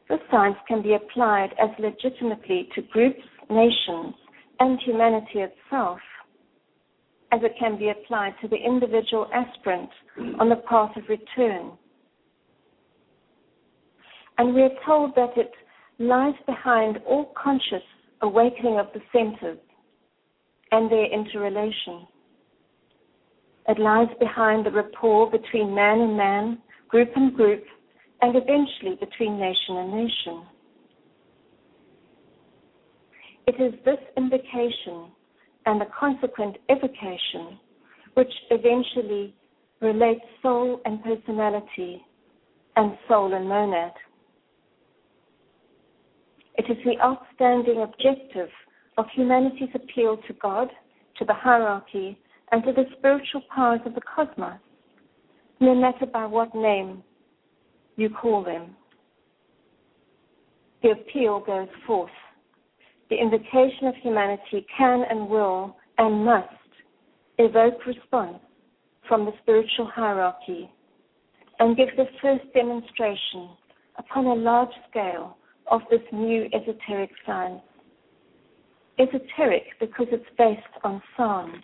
This 0.08 0.20
science 0.30 0.56
can 0.66 0.82
be 0.82 0.94
applied 0.94 1.50
as 1.62 1.70
legitimately 1.78 2.70
to 2.74 2.82
groups, 2.90 3.20
nations, 3.50 4.14
and 4.60 4.78
humanity 4.80 5.40
itself 5.40 5.98
as 7.34 7.40
it 7.42 7.54
can 7.58 7.76
be 7.76 7.90
applied 7.90 8.34
to 8.40 8.48
the 8.48 8.56
individual 8.56 9.26
aspirant 9.34 9.90
on 10.38 10.48
the 10.48 10.62
path 10.68 10.96
of 10.96 11.02
return. 11.08 11.72
And 14.38 14.54
we 14.54 14.62
are 14.62 14.76
told 14.86 15.14
that 15.16 15.36
it 15.36 15.50
lies 15.98 16.34
behind 16.46 16.98
all 17.06 17.32
conscious 17.40 17.82
awakening 18.22 18.78
of 18.78 18.86
the 18.94 19.00
centers 19.12 19.58
and 20.70 20.90
their 20.90 21.06
interrelation. 21.12 22.06
It 23.68 23.78
lies 23.80 24.08
behind 24.20 24.66
the 24.66 24.70
rapport 24.70 25.30
between 25.30 25.74
man 25.74 26.00
and 26.00 26.16
man, 26.16 26.58
group 26.88 27.10
and 27.16 27.34
group, 27.34 27.64
and 28.22 28.36
eventually 28.36 28.96
between 29.00 29.40
nation 29.40 29.76
and 29.76 29.92
nation. 29.92 30.46
It 33.46 33.60
is 33.60 33.74
this 33.84 33.98
invocation 34.16 35.10
and 35.66 35.80
the 35.80 35.86
consequent 35.98 36.56
evocation 36.68 37.58
which 38.14 38.32
eventually 38.50 39.34
relates 39.80 40.24
soul 40.42 40.80
and 40.84 41.02
personality 41.02 42.02
and 42.76 42.96
soul 43.08 43.34
and 43.34 43.48
monad. 43.48 43.92
It 46.56 46.66
is 46.70 46.76
the 46.84 47.00
outstanding 47.02 47.82
objective 47.82 48.48
of 48.96 49.06
humanity's 49.14 49.70
appeal 49.74 50.18
to 50.28 50.32
God, 50.34 50.68
to 51.18 51.24
the 51.24 51.34
hierarchy, 51.34 52.18
and 52.52 52.62
to 52.64 52.72
the 52.72 52.84
spiritual 52.98 53.42
powers 53.54 53.80
of 53.84 53.94
the 53.94 54.00
cosmos, 54.02 54.60
no 55.60 55.74
matter 55.74 56.06
by 56.06 56.26
what 56.26 56.54
name 56.54 57.02
you 57.96 58.08
call 58.08 58.44
them. 58.44 58.76
The 60.82 60.90
appeal 60.90 61.40
goes 61.40 61.68
forth. 61.86 62.10
The 63.14 63.20
invocation 63.20 63.86
of 63.86 63.94
humanity 64.02 64.66
can 64.76 65.04
and 65.08 65.28
will 65.28 65.76
and 65.98 66.24
must 66.24 66.48
evoke 67.38 67.86
response 67.86 68.38
from 69.06 69.24
the 69.24 69.30
spiritual 69.40 69.86
hierarchy 69.86 70.68
and 71.60 71.76
give 71.76 71.90
the 71.96 72.06
first 72.20 72.42
demonstration 72.54 73.50
upon 73.98 74.26
a 74.26 74.34
large 74.34 74.74
scale 74.90 75.36
of 75.70 75.82
this 75.92 76.00
new 76.10 76.46
esoteric 76.46 77.10
science. 77.24 77.62
Esoteric 78.98 79.62
because 79.78 80.08
it's 80.10 80.24
based 80.36 80.82
on 80.82 81.00
sound. 81.16 81.62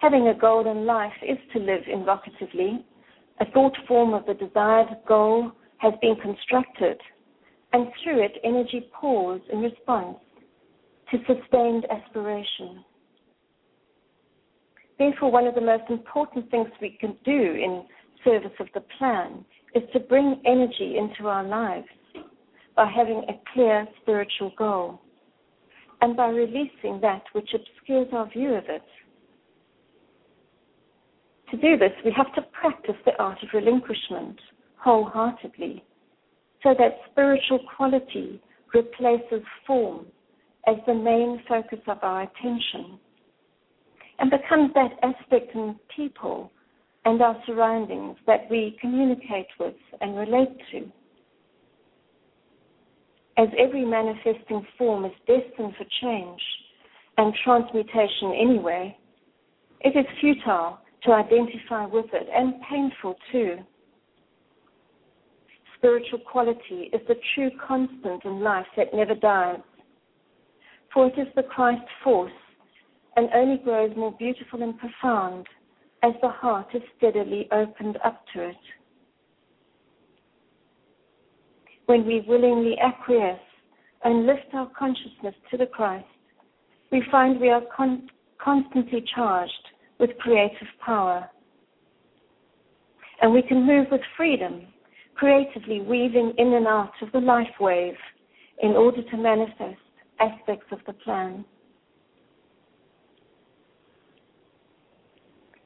Having 0.00 0.28
a 0.28 0.34
goal 0.34 0.70
in 0.70 0.84
life 0.84 1.16
is 1.26 1.38
to 1.54 1.58
live 1.58 1.84
invocatively. 1.90 2.84
A 3.40 3.50
thought 3.50 3.78
form 3.88 4.12
of 4.12 4.26
the 4.26 4.34
desired 4.34 4.94
goal 5.08 5.52
has 5.78 5.94
been 6.02 6.16
constructed, 6.16 7.00
and 7.72 7.86
through 8.02 8.24
it, 8.24 8.32
energy 8.44 8.88
pours 8.92 9.40
in 9.52 9.60
response 9.60 10.18
to 11.10 11.18
sustained 11.18 11.86
aspiration. 11.90 12.84
Therefore, 14.98 15.30
one 15.30 15.46
of 15.46 15.54
the 15.54 15.60
most 15.60 15.84
important 15.88 16.50
things 16.50 16.68
we 16.80 16.96
can 17.00 17.16
do 17.24 17.32
in 17.32 17.84
service 18.24 18.52
of 18.60 18.66
the 18.74 18.82
plan 18.98 19.44
is 19.74 19.82
to 19.92 20.00
bring 20.00 20.40
energy 20.44 20.98
into 20.98 21.28
our 21.28 21.44
lives 21.44 21.86
by 22.76 22.90
having 22.90 23.24
a 23.28 23.40
clear 23.52 23.86
spiritual 24.02 24.52
goal 24.58 25.00
and 26.00 26.16
by 26.16 26.28
releasing 26.28 27.00
that 27.00 27.22
which 27.32 27.50
obscures 27.54 28.08
our 28.12 28.28
view 28.30 28.54
of 28.54 28.64
it. 28.68 28.82
To 31.50 31.56
do 31.56 31.76
this, 31.76 31.92
we 32.04 32.12
have 32.16 32.32
to 32.34 32.42
practice 32.52 32.94
the 33.04 33.12
art 33.18 33.38
of 33.42 33.48
relinquishment 33.52 34.38
wholeheartedly 34.76 35.84
so 36.62 36.74
that 36.78 36.98
spiritual 37.10 37.60
quality 37.76 38.40
replaces 38.74 39.42
form 39.66 40.06
as 40.66 40.76
the 40.86 40.94
main 40.94 41.42
focus 41.48 41.80
of 41.88 41.98
our 42.02 42.22
attention 42.22 42.98
and 44.18 44.30
becomes 44.30 44.70
that 44.74 44.92
aspect 45.02 45.54
in 45.54 45.74
people 45.96 46.52
and 47.04 47.20
our 47.22 47.36
surroundings 47.46 48.16
that 48.26 48.48
we 48.50 48.76
communicate 48.80 49.46
with 49.58 49.74
and 50.00 50.16
relate 50.16 50.56
to. 50.70 50.90
As 53.38 53.48
every 53.58 53.86
manifesting 53.86 54.66
form 54.76 55.06
is 55.06 55.12
destined 55.26 55.74
for 55.78 55.86
change 56.02 56.40
and 57.16 57.32
transmutation 57.42 58.34
anyway, 58.38 58.96
it 59.80 59.98
is 59.98 60.04
futile 60.20 60.78
to 61.04 61.12
identify 61.12 61.86
with 61.86 62.06
it 62.12 62.28
and 62.34 62.54
painful 62.70 63.16
too. 63.32 63.56
Spiritual 65.80 66.18
quality 66.18 66.90
is 66.92 67.00
the 67.08 67.16
true 67.34 67.50
constant 67.66 68.22
in 68.26 68.40
life 68.40 68.66
that 68.76 68.92
never 68.92 69.14
dies, 69.14 69.60
for 70.92 71.06
it 71.06 71.18
is 71.18 71.26
the 71.34 71.42
Christ 71.42 71.80
force 72.04 72.30
and 73.16 73.30
only 73.34 73.56
grows 73.56 73.90
more 73.96 74.12
beautiful 74.12 74.62
and 74.62 74.78
profound 74.78 75.46
as 76.02 76.12
the 76.20 76.28
heart 76.28 76.66
is 76.74 76.82
steadily 76.98 77.48
opened 77.50 77.98
up 78.04 78.22
to 78.34 78.50
it. 78.50 78.56
When 81.86 82.06
we 82.06 82.24
willingly 82.28 82.76
acquiesce 82.78 83.40
and 84.04 84.26
lift 84.26 84.52
our 84.52 84.70
consciousness 84.78 85.34
to 85.50 85.56
the 85.56 85.66
Christ, 85.66 86.04
we 86.92 87.02
find 87.10 87.40
we 87.40 87.48
are 87.48 87.62
con- 87.74 88.10
constantly 88.36 89.02
charged 89.14 89.52
with 89.98 90.10
creative 90.18 90.68
power. 90.84 91.28
And 93.22 93.32
we 93.32 93.40
can 93.40 93.66
move 93.66 93.86
with 93.90 94.02
freedom, 94.16 94.66
creatively 95.14 95.80
weaving 95.80 96.32
in 96.38 96.54
and 96.54 96.66
out 96.66 96.92
of 97.02 97.12
the 97.12 97.20
life 97.20 97.46
wave 97.60 97.96
in 98.62 98.70
order 98.70 99.02
to 99.02 99.16
manifest 99.16 99.80
aspects 100.18 100.66
of 100.72 100.78
the 100.86 100.92
plan. 100.92 101.44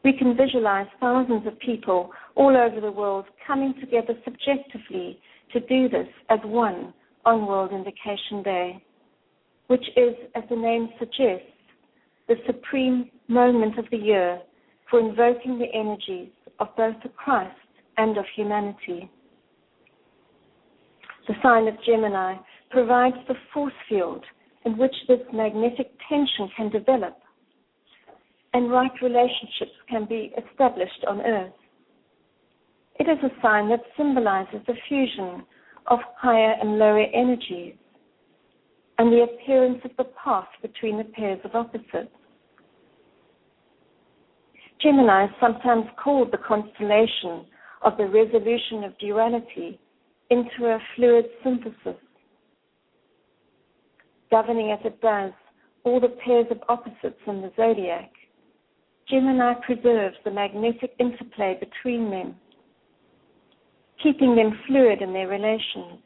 We 0.04 0.12
can 0.12 0.36
visualize 0.36 0.86
thousands 1.00 1.46
of 1.46 1.58
people 1.60 2.10
all 2.34 2.56
over 2.56 2.80
the 2.80 2.92
world 2.92 3.24
coming 3.46 3.74
together 3.80 4.14
subjectively 4.24 5.18
to 5.52 5.60
do 5.60 5.88
this 5.88 6.08
as 6.28 6.40
one 6.44 6.92
on 7.24 7.46
World 7.46 7.72
Invocation 7.72 8.42
Day, 8.42 8.84
which 9.68 9.84
is, 9.96 10.14
as 10.34 10.42
the 10.50 10.56
name 10.56 10.90
suggests, 10.98 11.46
the 12.28 12.36
supreme 12.46 13.10
moment 13.28 13.78
of 13.78 13.86
the 13.90 13.96
year 13.96 14.40
for 14.90 15.00
invoking 15.00 15.58
the 15.58 15.72
energies 15.74 16.28
of 16.58 16.68
both 16.76 16.96
the 17.02 17.08
Christ 17.08 17.56
and 17.96 18.18
of 18.18 18.24
humanity. 18.36 19.10
The 21.26 21.34
sign 21.42 21.68
of 21.68 21.74
Gemini 21.84 22.36
provides 22.70 23.16
the 23.28 23.34
force 23.52 23.72
field 23.88 24.24
in 24.64 24.76
which 24.76 24.94
this 25.08 25.20
magnetic 25.32 25.90
tension 26.08 26.50
can 26.56 26.70
develop 26.70 27.18
and 28.52 28.70
right 28.70 28.90
relationships 29.02 29.72
can 29.88 30.06
be 30.06 30.32
established 30.38 31.04
on 31.08 31.20
earth. 31.22 31.52
It 33.00 33.08
is 33.08 33.18
a 33.24 33.40
sign 33.42 33.68
that 33.70 33.82
symbolizes 33.96 34.60
the 34.66 34.74
fusion 34.88 35.44
of 35.86 35.98
higher 36.16 36.54
and 36.60 36.78
lower 36.78 37.04
energies 37.12 37.74
and 38.98 39.12
the 39.12 39.24
appearance 39.24 39.80
of 39.84 39.90
the 39.98 40.10
path 40.22 40.48
between 40.62 40.98
the 40.98 41.04
pairs 41.04 41.40
of 41.44 41.54
opposites. 41.54 42.14
Gemini 44.80 45.24
is 45.24 45.30
sometimes 45.40 45.86
called 46.02 46.30
the 46.30 46.38
constellation 46.38 47.46
of 47.82 47.96
the 47.96 48.06
resolution 48.06 48.84
of 48.84 48.96
duality 48.98 49.80
into 50.30 50.66
a 50.66 50.78
fluid 50.96 51.26
synthesis, 51.42 52.00
governing 54.30 54.72
as 54.72 54.80
it 54.84 55.00
does 55.00 55.32
all 55.84 56.00
the 56.00 56.16
pairs 56.24 56.46
of 56.50 56.58
opposites 56.68 57.20
in 57.26 57.42
the 57.42 57.52
zodiac. 57.56 58.10
Gemini 59.08 59.52
preserves 59.66 60.16
the 60.24 60.30
magnetic 60.30 60.94
interplay 60.98 61.58
between 61.60 62.10
them, 62.10 62.34
keeping 64.02 64.34
them 64.34 64.58
fluid 64.66 65.02
in 65.02 65.12
their 65.12 65.28
relations, 65.28 66.00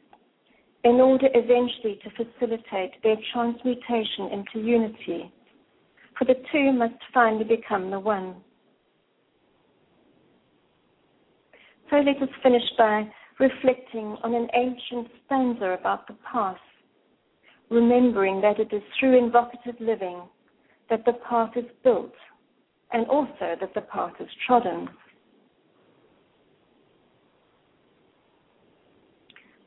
in 0.83 0.95
order 0.95 1.27
eventually 1.33 1.99
to 2.03 2.09
facilitate 2.11 3.01
their 3.03 3.15
transmutation 3.33 4.29
into 4.31 4.59
unity. 4.65 5.31
For 6.17 6.25
the 6.25 6.35
two 6.51 6.73
must 6.73 6.95
finally 7.13 7.45
become 7.45 7.89
the 7.89 7.99
one. 7.99 8.35
So 11.89 11.97
let 11.97 12.21
us 12.21 12.29
finish 12.43 12.63
by 12.77 13.09
reflecting 13.39 14.17
on 14.23 14.35
an 14.35 14.47
ancient 14.53 15.07
stanza 15.25 15.77
about 15.79 16.07
the 16.07 16.15
past, 16.29 16.59
remembering 17.69 18.41
that 18.41 18.59
it 18.59 18.73
is 18.73 18.83
through 18.99 19.17
invocative 19.17 19.75
living 19.79 20.21
that 20.89 21.05
the 21.05 21.13
path 21.29 21.51
is 21.55 21.65
built 21.83 22.13
and 22.91 23.07
also 23.07 23.55
that 23.59 23.73
the 23.73 23.81
path 23.81 24.13
is 24.19 24.27
trodden. 24.45 24.89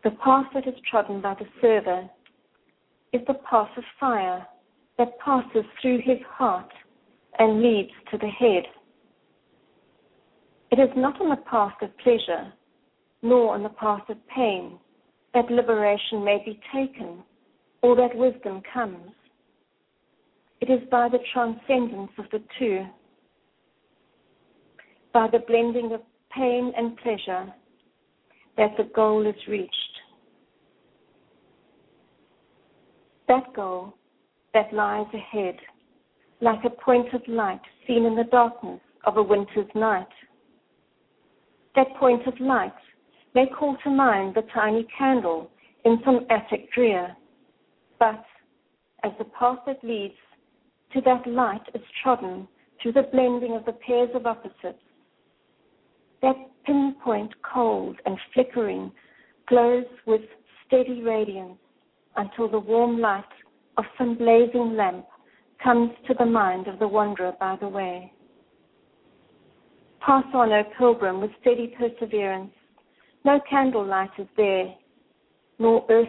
The 0.05 0.11
path 0.11 0.47
that 0.53 0.67
is 0.67 0.75
trodden 0.91 1.21
by 1.21 1.35
the 1.35 1.47
server 1.61 2.09
is 3.13 3.23
the 3.27 3.35
path 3.49 3.71
of 3.77 3.85
fire 4.01 4.47
that 4.99 5.19
passes 5.21 5.65
through 5.81 5.99
his 6.05 6.19
heart 6.29 6.71
and 7.39 7.63
leads 7.63 7.93
to 8.11 8.19
the 8.19 8.29
head. 8.29 8.65
It 10.73 10.79
is 10.79 10.91
not 10.97 11.21
on 11.21 11.31
the 11.31 11.37
path 11.37 11.75
of 11.83 11.97
pleasure, 11.99 12.53
nor 13.23 13.55
on 13.55 13.63
the 13.63 13.69
path 13.71 14.03
of 14.09 14.17
pain, 14.35 14.79
that 15.35 15.51
liberation 15.51 16.25
may 16.25 16.43
be 16.45 16.61
taken 16.75 17.23
or 17.83 17.97
that 17.97 18.17
wisdom 18.17 18.63
comes. 18.73 19.13
It 20.61 20.71
is 20.71 20.81
by 20.91 21.09
the 21.09 21.19
transcendence 21.33 22.11
of 22.19 22.27
the 22.31 22.43
two 22.59 22.85
by 25.13 25.29
the 25.31 25.41
blending 25.41 25.93
of 25.93 26.01
pain 26.35 26.73
and 26.77 26.97
pleasure 26.99 27.53
that 28.57 28.71
the 28.77 28.85
goal 28.95 29.27
is 29.27 29.35
reached. 29.49 29.73
That 33.29 33.53
goal 33.55 33.95
that 34.55 34.73
lies 34.73 35.07
ahead 35.15 35.57
like 36.41 36.65
a 36.65 36.71
point 36.71 37.13
of 37.15 37.23
light 37.29 37.61
seen 37.87 38.05
in 38.05 38.17
the 38.17 38.25
darkness 38.25 38.81
of 39.05 39.17
a 39.17 39.23
winter's 39.23 39.71
night. 39.75 40.09
That 41.77 41.95
point 41.99 42.27
of 42.27 42.35
light 42.41 42.73
may 43.35 43.47
call 43.47 43.77
to 43.85 43.91
mind 43.91 44.35
the 44.35 44.43
tiny 44.55 44.87
candle 44.97 45.51
in 45.85 46.01
some 46.05 46.27
attic 46.31 46.73
drear, 46.73 47.17
but 47.99 48.25
as 49.05 49.13
the 49.19 49.25
path 49.25 49.59
that 49.67 49.83
leads 49.83 50.15
to 50.93 51.01
that 51.03 51.27
light 51.27 51.63
is 51.75 51.83
trodden 52.03 52.47
through 52.81 52.93
the 52.93 53.09
blending 53.13 53.57
of 53.57 53.65
the 53.65 53.73
pairs 53.73 54.11
of 54.15 54.27
opposites, 54.27 54.83
that 56.21 56.37
pinpoint 56.65 57.33
cold 57.43 57.97
and 58.07 58.17
flickering 58.33 58.93
glows 59.49 59.85
with 60.07 60.21
steady 60.67 61.03
radiance 61.03 61.59
until 62.17 62.49
the 62.49 62.59
warm 62.59 63.01
light 63.01 63.25
of 63.77 63.85
some 63.99 64.17
blazing 64.17 64.77
lamp 64.77 65.07
comes 65.63 65.91
to 66.07 66.15
the 66.19 66.27
mind 66.27 66.67
of 66.67 66.79
the 66.79 66.87
wanderer 66.87 67.33
by 67.41 67.57
the 67.61 67.69
way. 67.69 68.13
Pass 70.01 70.25
on, 70.35 70.53
O 70.53 70.63
pilgrim, 70.79 71.21
with 71.21 71.31
steady 71.41 71.75
perseverance. 71.79 72.53
No 73.25 73.41
candle 73.49 73.87
light 73.87 74.11
is 74.19 74.27
there, 74.37 74.75
nor 75.59 75.87
earth 75.89 76.09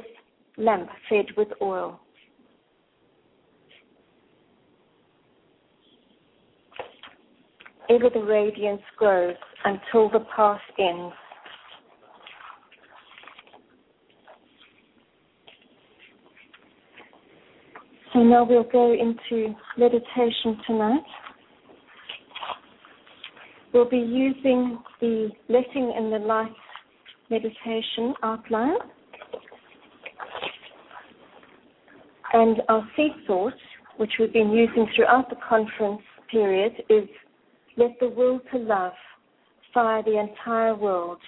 lamp 0.57 0.89
fed 1.09 1.25
with 1.37 1.49
oil. 1.61 1.99
Ever 7.89 8.09
the 8.09 8.21
radiance 8.21 8.81
grows 8.97 9.35
until 9.65 10.09
the 10.09 10.25
path 10.35 10.61
ends. 10.79 11.13
So 18.13 18.19
now 18.23 18.43
we'll 18.43 18.63
go 18.63 18.93
into 18.93 19.53
meditation 19.77 20.57
tonight. 20.65 21.03
We'll 23.73 23.89
be 23.89 23.97
using 23.97 24.79
the 25.01 25.29
letting 25.49 25.93
in 25.97 26.11
the 26.11 26.19
light 26.19 26.53
meditation 27.33 28.13
outline. 28.23 28.77
And 32.33 32.57
our 32.69 32.87
seed 32.95 33.11
thought, 33.27 33.53
which 33.97 34.11
we've 34.19 34.33
been 34.33 34.51
using 34.51 34.87
throughout 34.95 35.29
the 35.29 35.35
conference 35.47 36.01
period, 36.31 36.73
is 36.89 37.07
let 37.77 37.91
the 37.99 38.09
will 38.09 38.39
to 38.51 38.57
love 38.57 38.93
fire 39.73 40.03
the 40.03 40.19
entire 40.19 40.75
world 40.75 41.19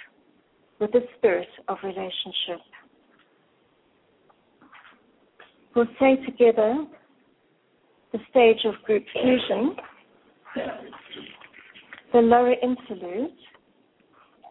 with 0.80 0.92
the 0.92 1.02
spirit 1.18 1.48
of 1.68 1.78
relationship. 1.84 2.62
We'll 5.76 5.88
say 6.00 6.16
together 6.26 6.86
the 8.14 8.20
stage 8.30 8.66
of 8.66 8.82
group 8.86 9.04
fusion, 9.12 9.76
the 12.14 12.20
lower 12.20 12.54
interlude, 12.54 13.32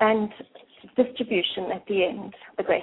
and 0.00 0.28
distribution 0.96 1.72
at 1.72 1.84
the 1.86 2.04
end, 2.04 2.34
the 2.56 2.62
great 2.62 2.82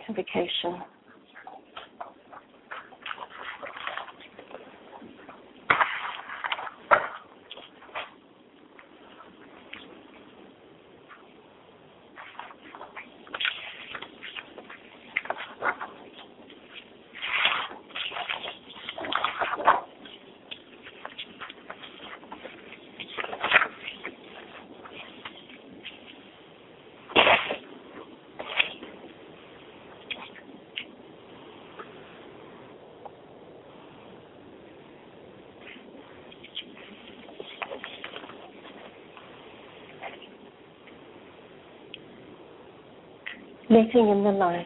letting 43.71 44.09
in 44.09 44.23
the 44.23 44.31
light. 44.31 44.65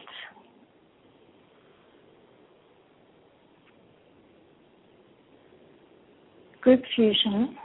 Group 6.60 6.82
fusion. 6.96 7.56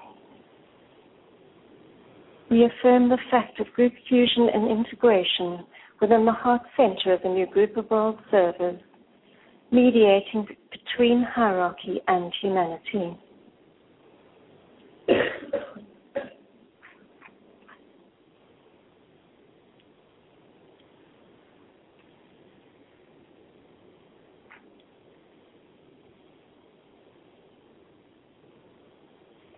We 2.52 2.66
affirm 2.66 3.10
the 3.10 3.18
fact 3.32 3.60
of 3.60 3.66
group 3.74 3.94
fusion 4.08 4.50
and 4.54 4.70
integration 4.70 5.66
within 6.00 6.26
the 6.26 6.32
heart 6.32 6.62
center 6.78 7.14
of 7.14 7.24
the 7.24 7.30
new 7.30 7.48
group 7.48 7.76
of 7.76 7.90
world 7.90 8.20
servers, 8.30 8.80
mediating 9.72 10.48
between 10.70 11.24
hierarchy 11.24 12.02
and 12.08 12.32
humanity. 12.42 13.18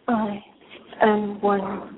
I 0.06 0.43
am 1.02 1.41
one 1.41 1.98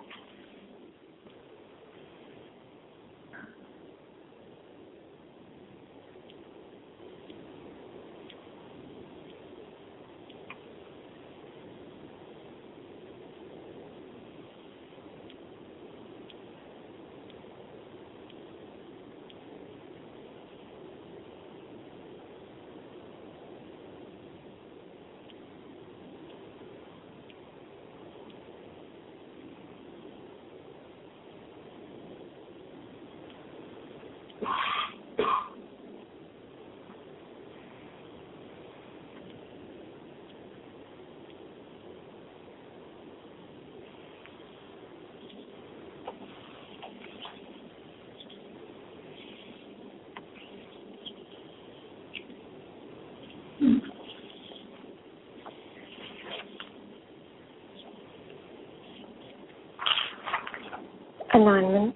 Alignment. 61.33 61.95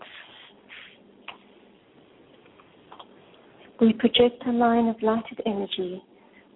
We 3.81 3.91
project 3.93 4.43
a 4.47 4.51
line 4.51 4.87
of 4.87 4.95
lighted 5.01 5.41
energy 5.45 6.01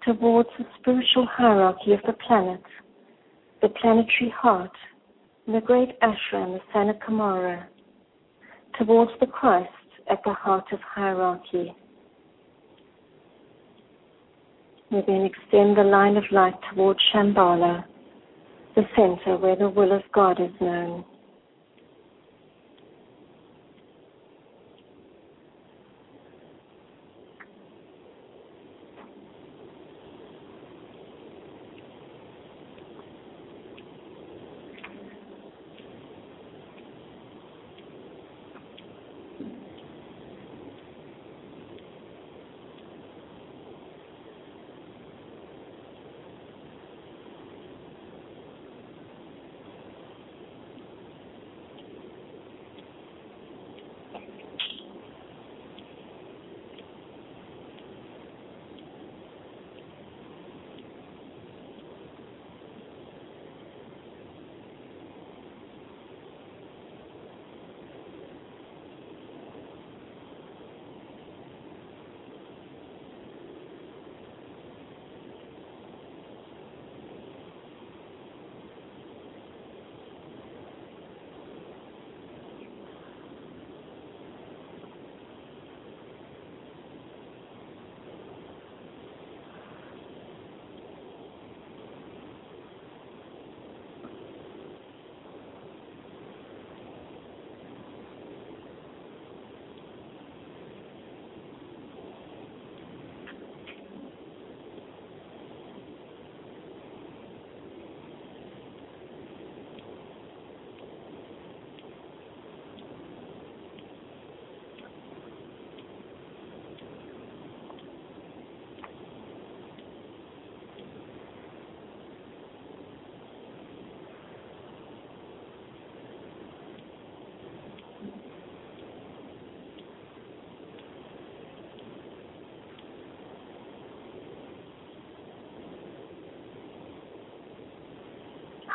towards 0.06 0.50
the 0.58 0.66
spiritual 0.80 1.28
hierarchy 1.30 1.92
of 1.92 2.00
the 2.08 2.14
planet, 2.26 2.62
the 3.62 3.70
planetary 3.70 4.34
heart, 4.34 4.72
the 5.46 5.60
great 5.60 6.00
ashram, 6.00 6.58
the 6.58 6.60
Sanat 6.74 7.00
Kumara, 7.02 7.66
towards 8.78 9.12
the 9.20 9.28
Christ 9.28 9.70
at 10.10 10.20
the 10.24 10.34
heart 10.34 10.66
of 10.72 10.80
hierarchy. 10.80 11.76
We 14.90 15.02
then 15.06 15.26
extend 15.26 15.78
the 15.78 15.84
line 15.84 16.16
of 16.16 16.24
light 16.32 16.56
towards 16.74 17.00
Shambhala, 17.14 17.84
the 18.76 18.84
center 18.96 19.38
where 19.38 19.58
the 19.58 19.70
will 19.70 19.92
of 19.92 20.02
God 20.14 20.40
is 20.40 20.52
known. 20.62 21.04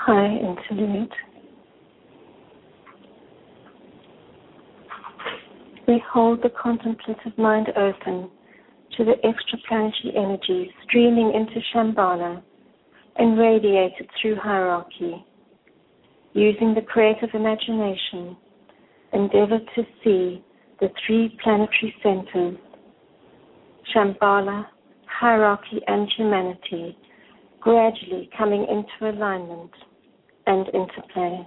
High 0.06 0.36
interlude. 0.36 1.10
We 5.88 6.02
hold 6.12 6.42
the 6.42 6.50
contemplative 6.50 7.38
mind 7.38 7.68
open 7.70 8.28
to 8.98 9.04
the 9.06 9.14
extraplanetary 9.24 10.14
energy 10.14 10.70
streaming 10.82 11.32
into 11.32 11.58
Shambhala 11.72 12.42
and 13.16 13.38
radiated 13.38 14.10
through 14.20 14.36
hierarchy. 14.36 15.24
Using 16.34 16.74
the 16.74 16.82
creative 16.82 17.30
imagination, 17.32 18.36
endeavor 19.14 19.60
to 19.74 19.82
see 20.04 20.44
the 20.80 20.90
three 21.06 21.34
planetary 21.42 21.94
centers 22.02 22.58
Shambhala, 23.96 24.66
hierarchy, 25.06 25.80
and 25.86 26.12
humanity 26.14 26.98
gradually 27.62 28.28
coming 28.36 28.66
into 28.68 29.16
alignment 29.16 29.70
and 30.46 30.68
interplay. 30.74 31.46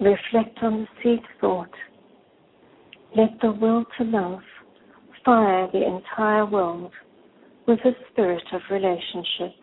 Reflect 0.00 0.58
on 0.62 0.80
the 0.80 0.86
seed 1.02 1.22
thought. 1.40 1.70
Let 3.16 3.30
the 3.40 3.52
will 3.52 3.84
to 3.98 4.04
love 4.04 4.40
fire 5.24 5.68
the 5.72 5.84
entire 5.84 6.46
world 6.46 6.92
with 7.66 7.80
the 7.82 7.92
spirit 8.12 8.44
of 8.52 8.60
relationship. 8.70 9.54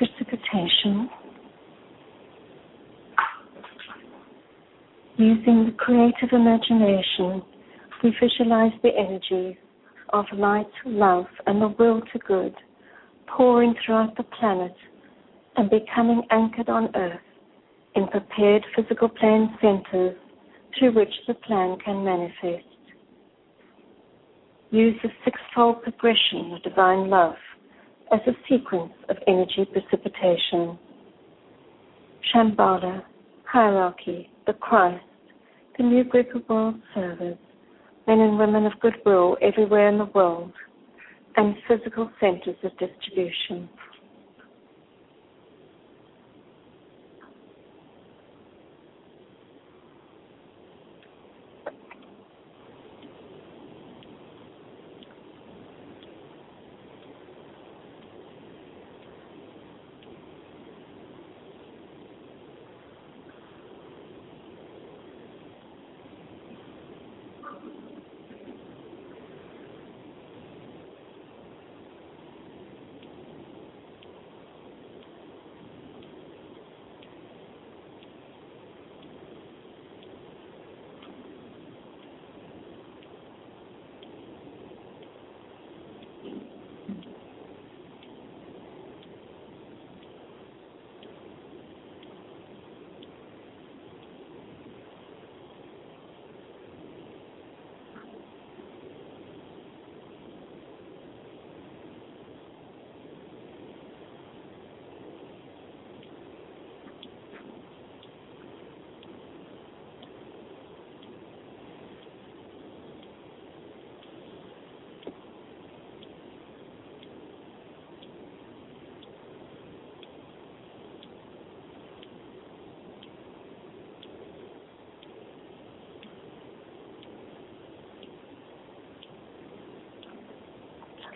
Precipitation. 0.00 1.10
Using 5.18 5.66
the 5.66 5.74
creative 5.76 6.30
imagination, 6.32 7.42
we 8.02 8.14
visualize 8.18 8.72
the 8.82 8.88
energies 8.96 9.56
of 10.14 10.24
light, 10.32 10.70
love, 10.86 11.26
and 11.46 11.60
the 11.60 11.74
will 11.78 12.00
to 12.12 12.18
good 12.26 12.54
pouring 13.26 13.74
throughout 13.84 14.16
the 14.16 14.22
planet 14.22 14.74
and 15.56 15.68
becoming 15.68 16.22
anchored 16.30 16.68
on 16.68 16.88
Earth 16.96 17.20
in 17.94 18.08
prepared 18.08 18.64
physical 18.74 19.08
plane 19.08 19.54
centers 19.60 20.16
through 20.76 20.94
which 20.94 21.12
the 21.28 21.34
plan 21.34 21.76
can 21.84 22.02
manifest. 22.02 22.64
Use 24.70 24.96
the 25.02 25.10
sixfold 25.24 25.82
progression 25.82 26.54
of 26.54 26.62
divine 26.62 27.10
love 27.10 27.34
as 28.12 28.20
a 28.26 28.32
sequence 28.48 28.92
of 29.08 29.16
energy 29.26 29.66
precipitation. 29.72 30.78
Shambhala, 32.34 33.02
hierarchy, 33.44 34.30
the 34.46 34.52
Christ, 34.54 35.04
the 35.78 35.84
new 35.84 36.04
group 36.04 36.34
of 36.34 36.48
world 36.48 36.74
servers, 36.94 37.38
men 38.06 38.20
and 38.20 38.38
women 38.38 38.66
of 38.66 38.72
goodwill 38.80 39.36
everywhere 39.40 39.88
in 39.88 39.98
the 39.98 40.06
world, 40.06 40.52
and 41.36 41.54
physical 41.68 42.10
centers 42.20 42.56
of 42.64 42.72
distribution. 42.78 43.68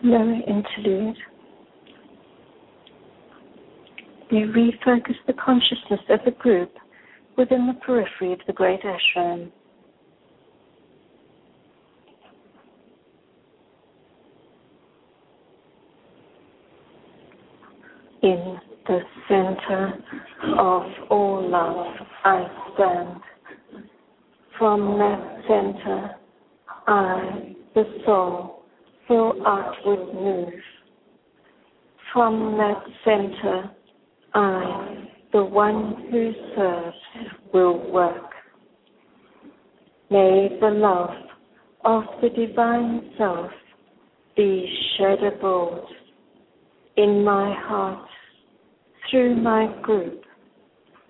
Lower 0.04 0.40
interlude. 0.46 1.16
We 4.30 4.38
refocus 4.40 5.14
the 5.26 5.32
consciousness 5.32 6.00
of 6.10 6.20
the 6.24 6.32
group 6.32 6.72
within 7.36 7.66
the 7.66 7.74
periphery 7.84 8.32
of 8.32 8.40
the 8.46 8.52
great 8.52 8.80
ashram. 8.82 9.50
In 18.22 18.58
the 18.86 19.00
center 19.28 19.94
of 20.58 20.82
all 21.10 21.48
love, 21.48 21.86
I 22.24 22.46
stand. 22.74 23.20
From 24.58 24.98
that 24.98 25.42
center, 25.48 26.10
I, 26.86 27.54
the 27.74 27.84
soul, 28.06 28.53
will 29.08 29.46
outward 29.46 30.14
move. 30.14 30.60
From 32.12 32.56
that 32.58 32.82
center, 33.04 33.70
I, 34.34 35.08
the 35.32 35.44
one 35.44 36.08
who 36.10 36.32
serves, 36.54 36.96
will 37.52 37.90
work. 37.90 38.30
May 40.10 40.56
the 40.60 40.68
love 40.68 41.10
of 41.84 42.04
the 42.22 42.28
divine 42.30 43.10
self 43.18 43.50
be 44.36 44.66
shed 44.96 45.22
abroad 45.22 45.84
in 46.96 47.24
my 47.24 47.54
heart, 47.66 48.08
through 49.10 49.36
my 49.36 49.74
group, 49.82 50.22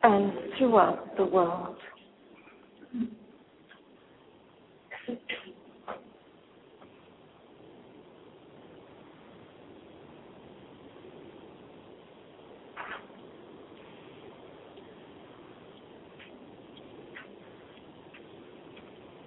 and 0.03 0.33
throughout 0.59 1.17
the 1.17 1.25
world. 1.25 1.77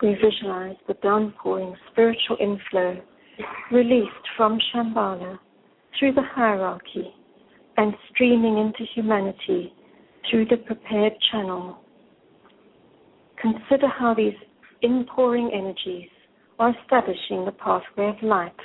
We 0.01 0.15
visualize 0.15 0.75
the 0.87 0.93
downpouring 0.95 1.75
spiritual 1.91 2.37
inflow 2.39 3.01
released 3.71 4.09
from 4.35 4.59
Shambhala 4.73 5.39
through 5.97 6.13
the 6.13 6.23
hierarchy 6.23 7.13
and 7.77 7.93
streaming 8.09 8.57
into 8.57 8.83
humanity 8.93 9.73
through 10.29 10.45
the 10.45 10.57
prepared 10.57 11.13
channel. 11.31 11.77
Consider 13.41 13.87
how 13.87 14.13
these 14.13 14.33
inpouring 14.81 15.51
energies 15.53 16.09
are 16.59 16.73
establishing 16.81 17.45
the 17.45 17.51
pathway 17.51 18.09
of 18.09 18.21
light 18.23 18.55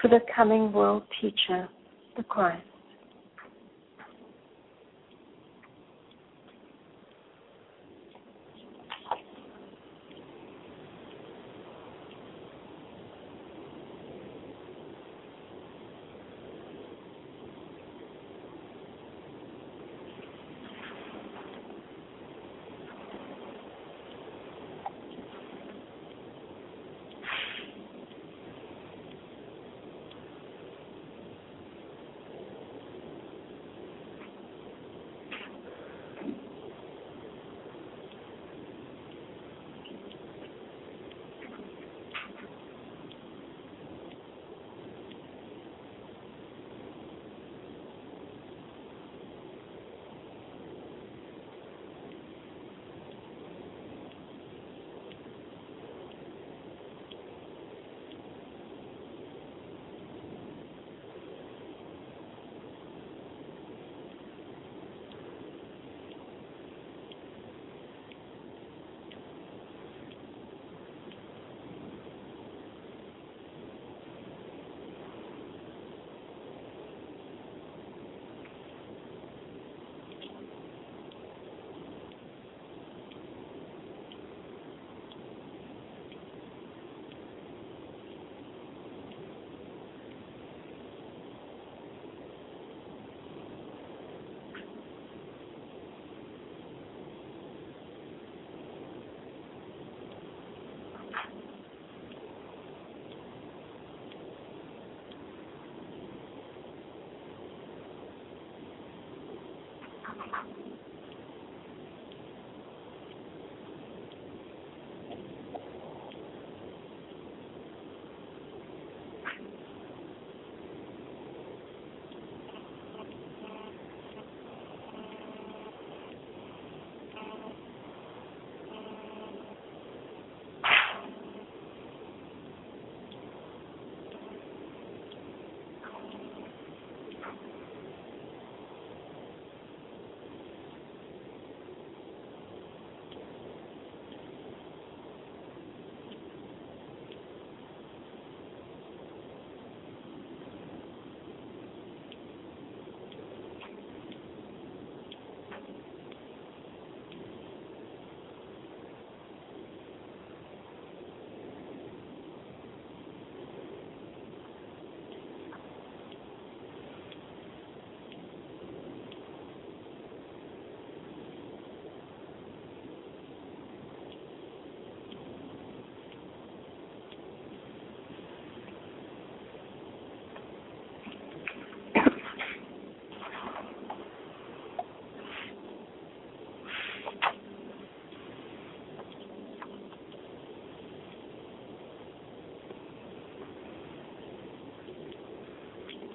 for 0.00 0.08
the 0.08 0.20
coming 0.34 0.72
world 0.72 1.02
teacher, 1.20 1.68
the 2.16 2.22
Christ. 2.22 2.67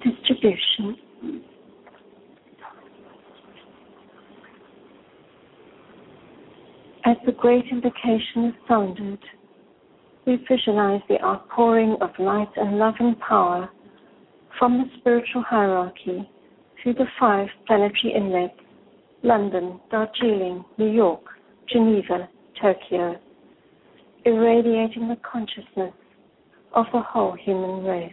Distribution. 0.04 0.96
As 7.06 7.16
the 7.26 7.32
great 7.32 7.64
invocation 7.70 8.46
is 8.46 8.54
sounded, 8.68 9.18
we 10.26 10.38
visualize 10.48 11.02
the 11.08 11.22
outpouring 11.22 11.96
of 12.00 12.10
light 12.18 12.48
and 12.56 12.78
love 12.78 12.94
and 12.98 13.18
power 13.20 13.68
from 14.58 14.78
the 14.78 14.84
spiritual 14.98 15.42
hierarchy 15.42 16.28
to 16.82 16.92
the 16.92 17.04
five 17.18 17.48
planetary 17.66 18.14
inlets 18.14 18.54
London, 19.22 19.80
Darjeeling, 19.90 20.64
New 20.76 20.90
York, 20.90 21.22
Geneva, 21.70 22.28
Tokyo, 22.60 23.18
irradiating 24.26 25.08
the 25.08 25.16
consciousness 25.30 25.94
of 26.74 26.84
the 26.92 27.00
whole 27.00 27.34
human 27.42 27.84
race. 27.84 28.12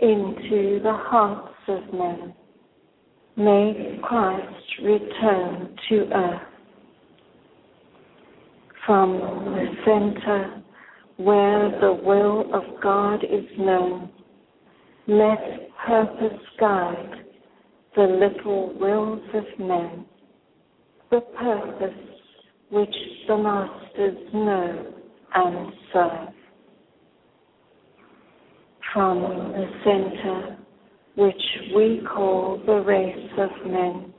into 0.00 0.80
the 0.82 0.92
hearts 0.92 1.54
of 1.68 1.94
men. 1.94 2.34
May 3.36 3.98
Christ 4.02 4.82
return 4.82 5.76
to 5.88 6.08
earth. 6.14 6.42
From 8.86 9.12
the 9.12 9.66
center 9.84 10.62
where 11.16 11.70
the 11.80 11.92
will 12.04 12.54
of 12.54 12.82
God 12.82 13.24
is 13.24 13.46
known, 13.58 14.10
let 15.06 15.70
purpose 15.86 16.40
guide 16.58 17.24
the 17.96 18.02
little 18.02 18.78
wills 18.78 19.22
of 19.32 19.44
men, 19.58 20.04
the 21.10 21.20
purpose 21.20 21.94
which 22.70 22.94
the 23.28 23.36
masters 23.36 24.18
know 24.32 24.94
and 25.34 25.72
serve. 25.92 26.43
From 28.94 29.22
the 29.22 29.66
center 29.82 30.56
which 31.16 31.42
we 31.74 32.00
call 32.14 32.62
the 32.64 32.74
race 32.74 33.28
of 33.38 33.50
men, 33.66 34.14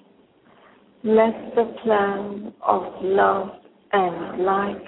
let 1.05 1.55
the 1.55 1.73
plan 1.82 2.53
of 2.61 2.84
love 3.01 3.51
and 3.93 4.43
light 4.43 4.84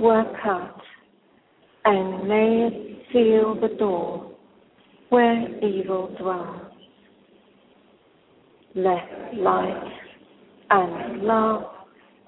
work 0.00 0.34
out, 0.44 0.82
and 1.84 2.26
may 2.26 2.66
it 2.66 3.02
seal 3.12 3.54
the 3.60 3.76
door 3.78 4.32
where 5.10 5.64
evil 5.64 6.12
dwells. 6.20 6.72
Let 8.74 9.36
light 9.36 9.92
and 10.70 11.22
love 11.22 11.62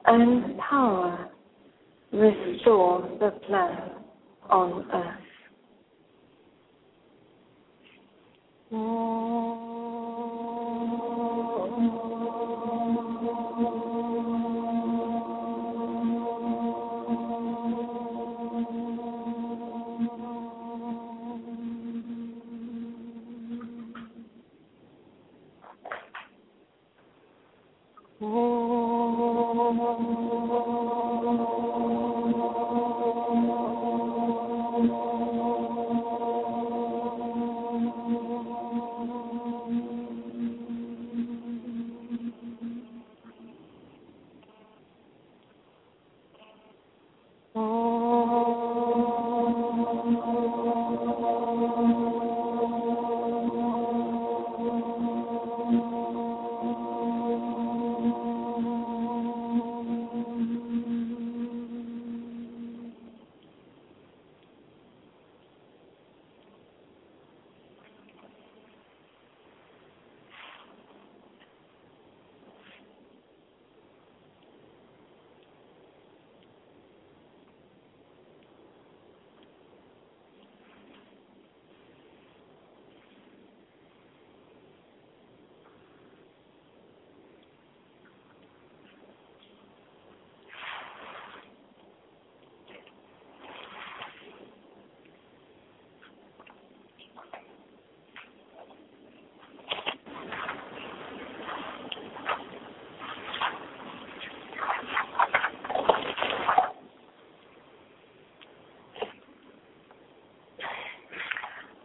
and 0.07 0.57
power 0.59 1.29
restore 2.13 3.03
the 3.19 3.33
plan 3.49 3.91
on 4.49 4.89
earth. 4.93 5.30
Oh. 8.73 9.70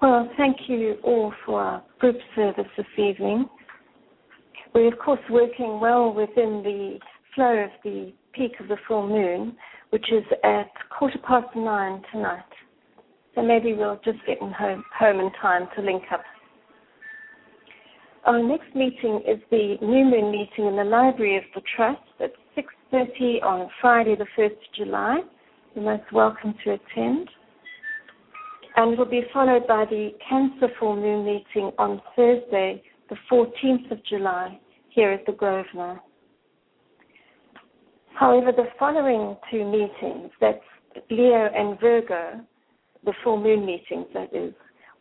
Well, 0.05 0.29
thank 0.37 0.57
you 0.67 0.97
all 1.03 1.33
for 1.47 1.59
our 1.59 1.83
group 1.97 2.17
service 2.35 2.67
this 2.77 2.85
evening. 2.95 3.49
We're, 4.71 4.93
of 4.93 4.99
course, 4.99 5.19
working 5.31 5.79
well 5.79 6.13
within 6.13 6.61
the 6.61 6.99
flow 7.33 7.63
of 7.63 7.71
the 7.83 8.13
peak 8.31 8.51
of 8.59 8.67
the 8.67 8.77
full 8.87 9.09
moon, 9.09 9.57
which 9.89 10.05
is 10.11 10.23
at 10.43 10.69
quarter 10.95 11.17
past 11.27 11.47
nine 11.55 12.03
tonight. 12.11 12.43
So 13.33 13.41
maybe 13.41 13.73
we'll 13.73 13.99
just 14.05 14.19
get 14.27 14.37
home, 14.37 14.83
home 14.95 15.19
in 15.19 15.31
time 15.41 15.67
to 15.75 15.81
link 15.81 16.03
up. 16.13 16.21
Our 18.25 18.43
next 18.43 18.75
meeting 18.75 19.23
is 19.27 19.39
the 19.49 19.77
new 19.81 20.05
moon 20.05 20.29
meeting 20.29 20.67
in 20.67 20.75
the 20.75 20.83
Library 20.83 21.37
of 21.37 21.45
the 21.55 21.61
Trust 21.75 22.03
at 22.19 22.31
6.30 22.55 23.41
on 23.41 23.71
Friday 23.81 24.15
the 24.15 24.27
1st 24.37 24.51
of 24.51 24.75
July. 24.77 25.21
You're 25.73 25.83
most 25.83 26.13
welcome 26.13 26.53
to 26.63 26.73
attend 26.73 27.27
and 28.75 28.97
will 28.97 29.05
be 29.05 29.23
followed 29.33 29.67
by 29.67 29.85
the 29.85 30.11
Cancer 30.27 30.67
Full 30.79 30.95
Moon 30.95 31.25
meeting 31.25 31.71
on 31.77 32.01
Thursday, 32.15 32.83
the 33.09 33.15
14th 33.31 33.91
of 33.91 34.03
July, 34.05 34.59
here 34.89 35.11
at 35.11 35.25
the 35.25 35.31
Grosvenor. 35.31 35.99
However, 38.13 38.51
the 38.51 38.65
following 38.79 39.35
two 39.51 39.65
meetings, 39.65 40.31
that's 40.39 40.63
Leo 41.09 41.49
and 41.53 41.79
Virgo, 41.79 42.39
the 43.03 43.13
full 43.23 43.41
moon 43.41 43.65
meetings, 43.65 44.07
that 44.13 44.33
is, 44.33 44.53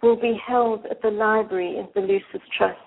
will 0.03 0.21
be 0.21 0.39
held 0.47 0.85
at 0.87 1.01
the 1.01 1.11
library 1.11 1.79
in 1.79 1.89
the 1.95 2.01
Lucis 2.01 2.47
Trust, 2.59 2.79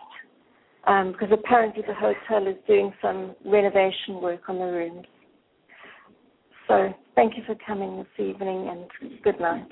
um, 0.86 1.14
because 1.14 1.30
apparently 1.32 1.82
the 1.88 1.94
hotel 1.94 2.48
is 2.48 2.58
doing 2.68 2.94
some 3.02 3.36
renovation 3.46 4.22
work 4.22 4.42
on 4.50 4.60
the 4.60 4.66
rooms. 4.66 5.06
So, 6.68 6.94
thank 7.16 7.38
you 7.38 7.44
for 7.46 7.56
coming 7.66 7.98
this 7.98 8.26
evening 8.26 8.68
and 8.70 9.22
good 9.24 9.40
night. 9.40 9.72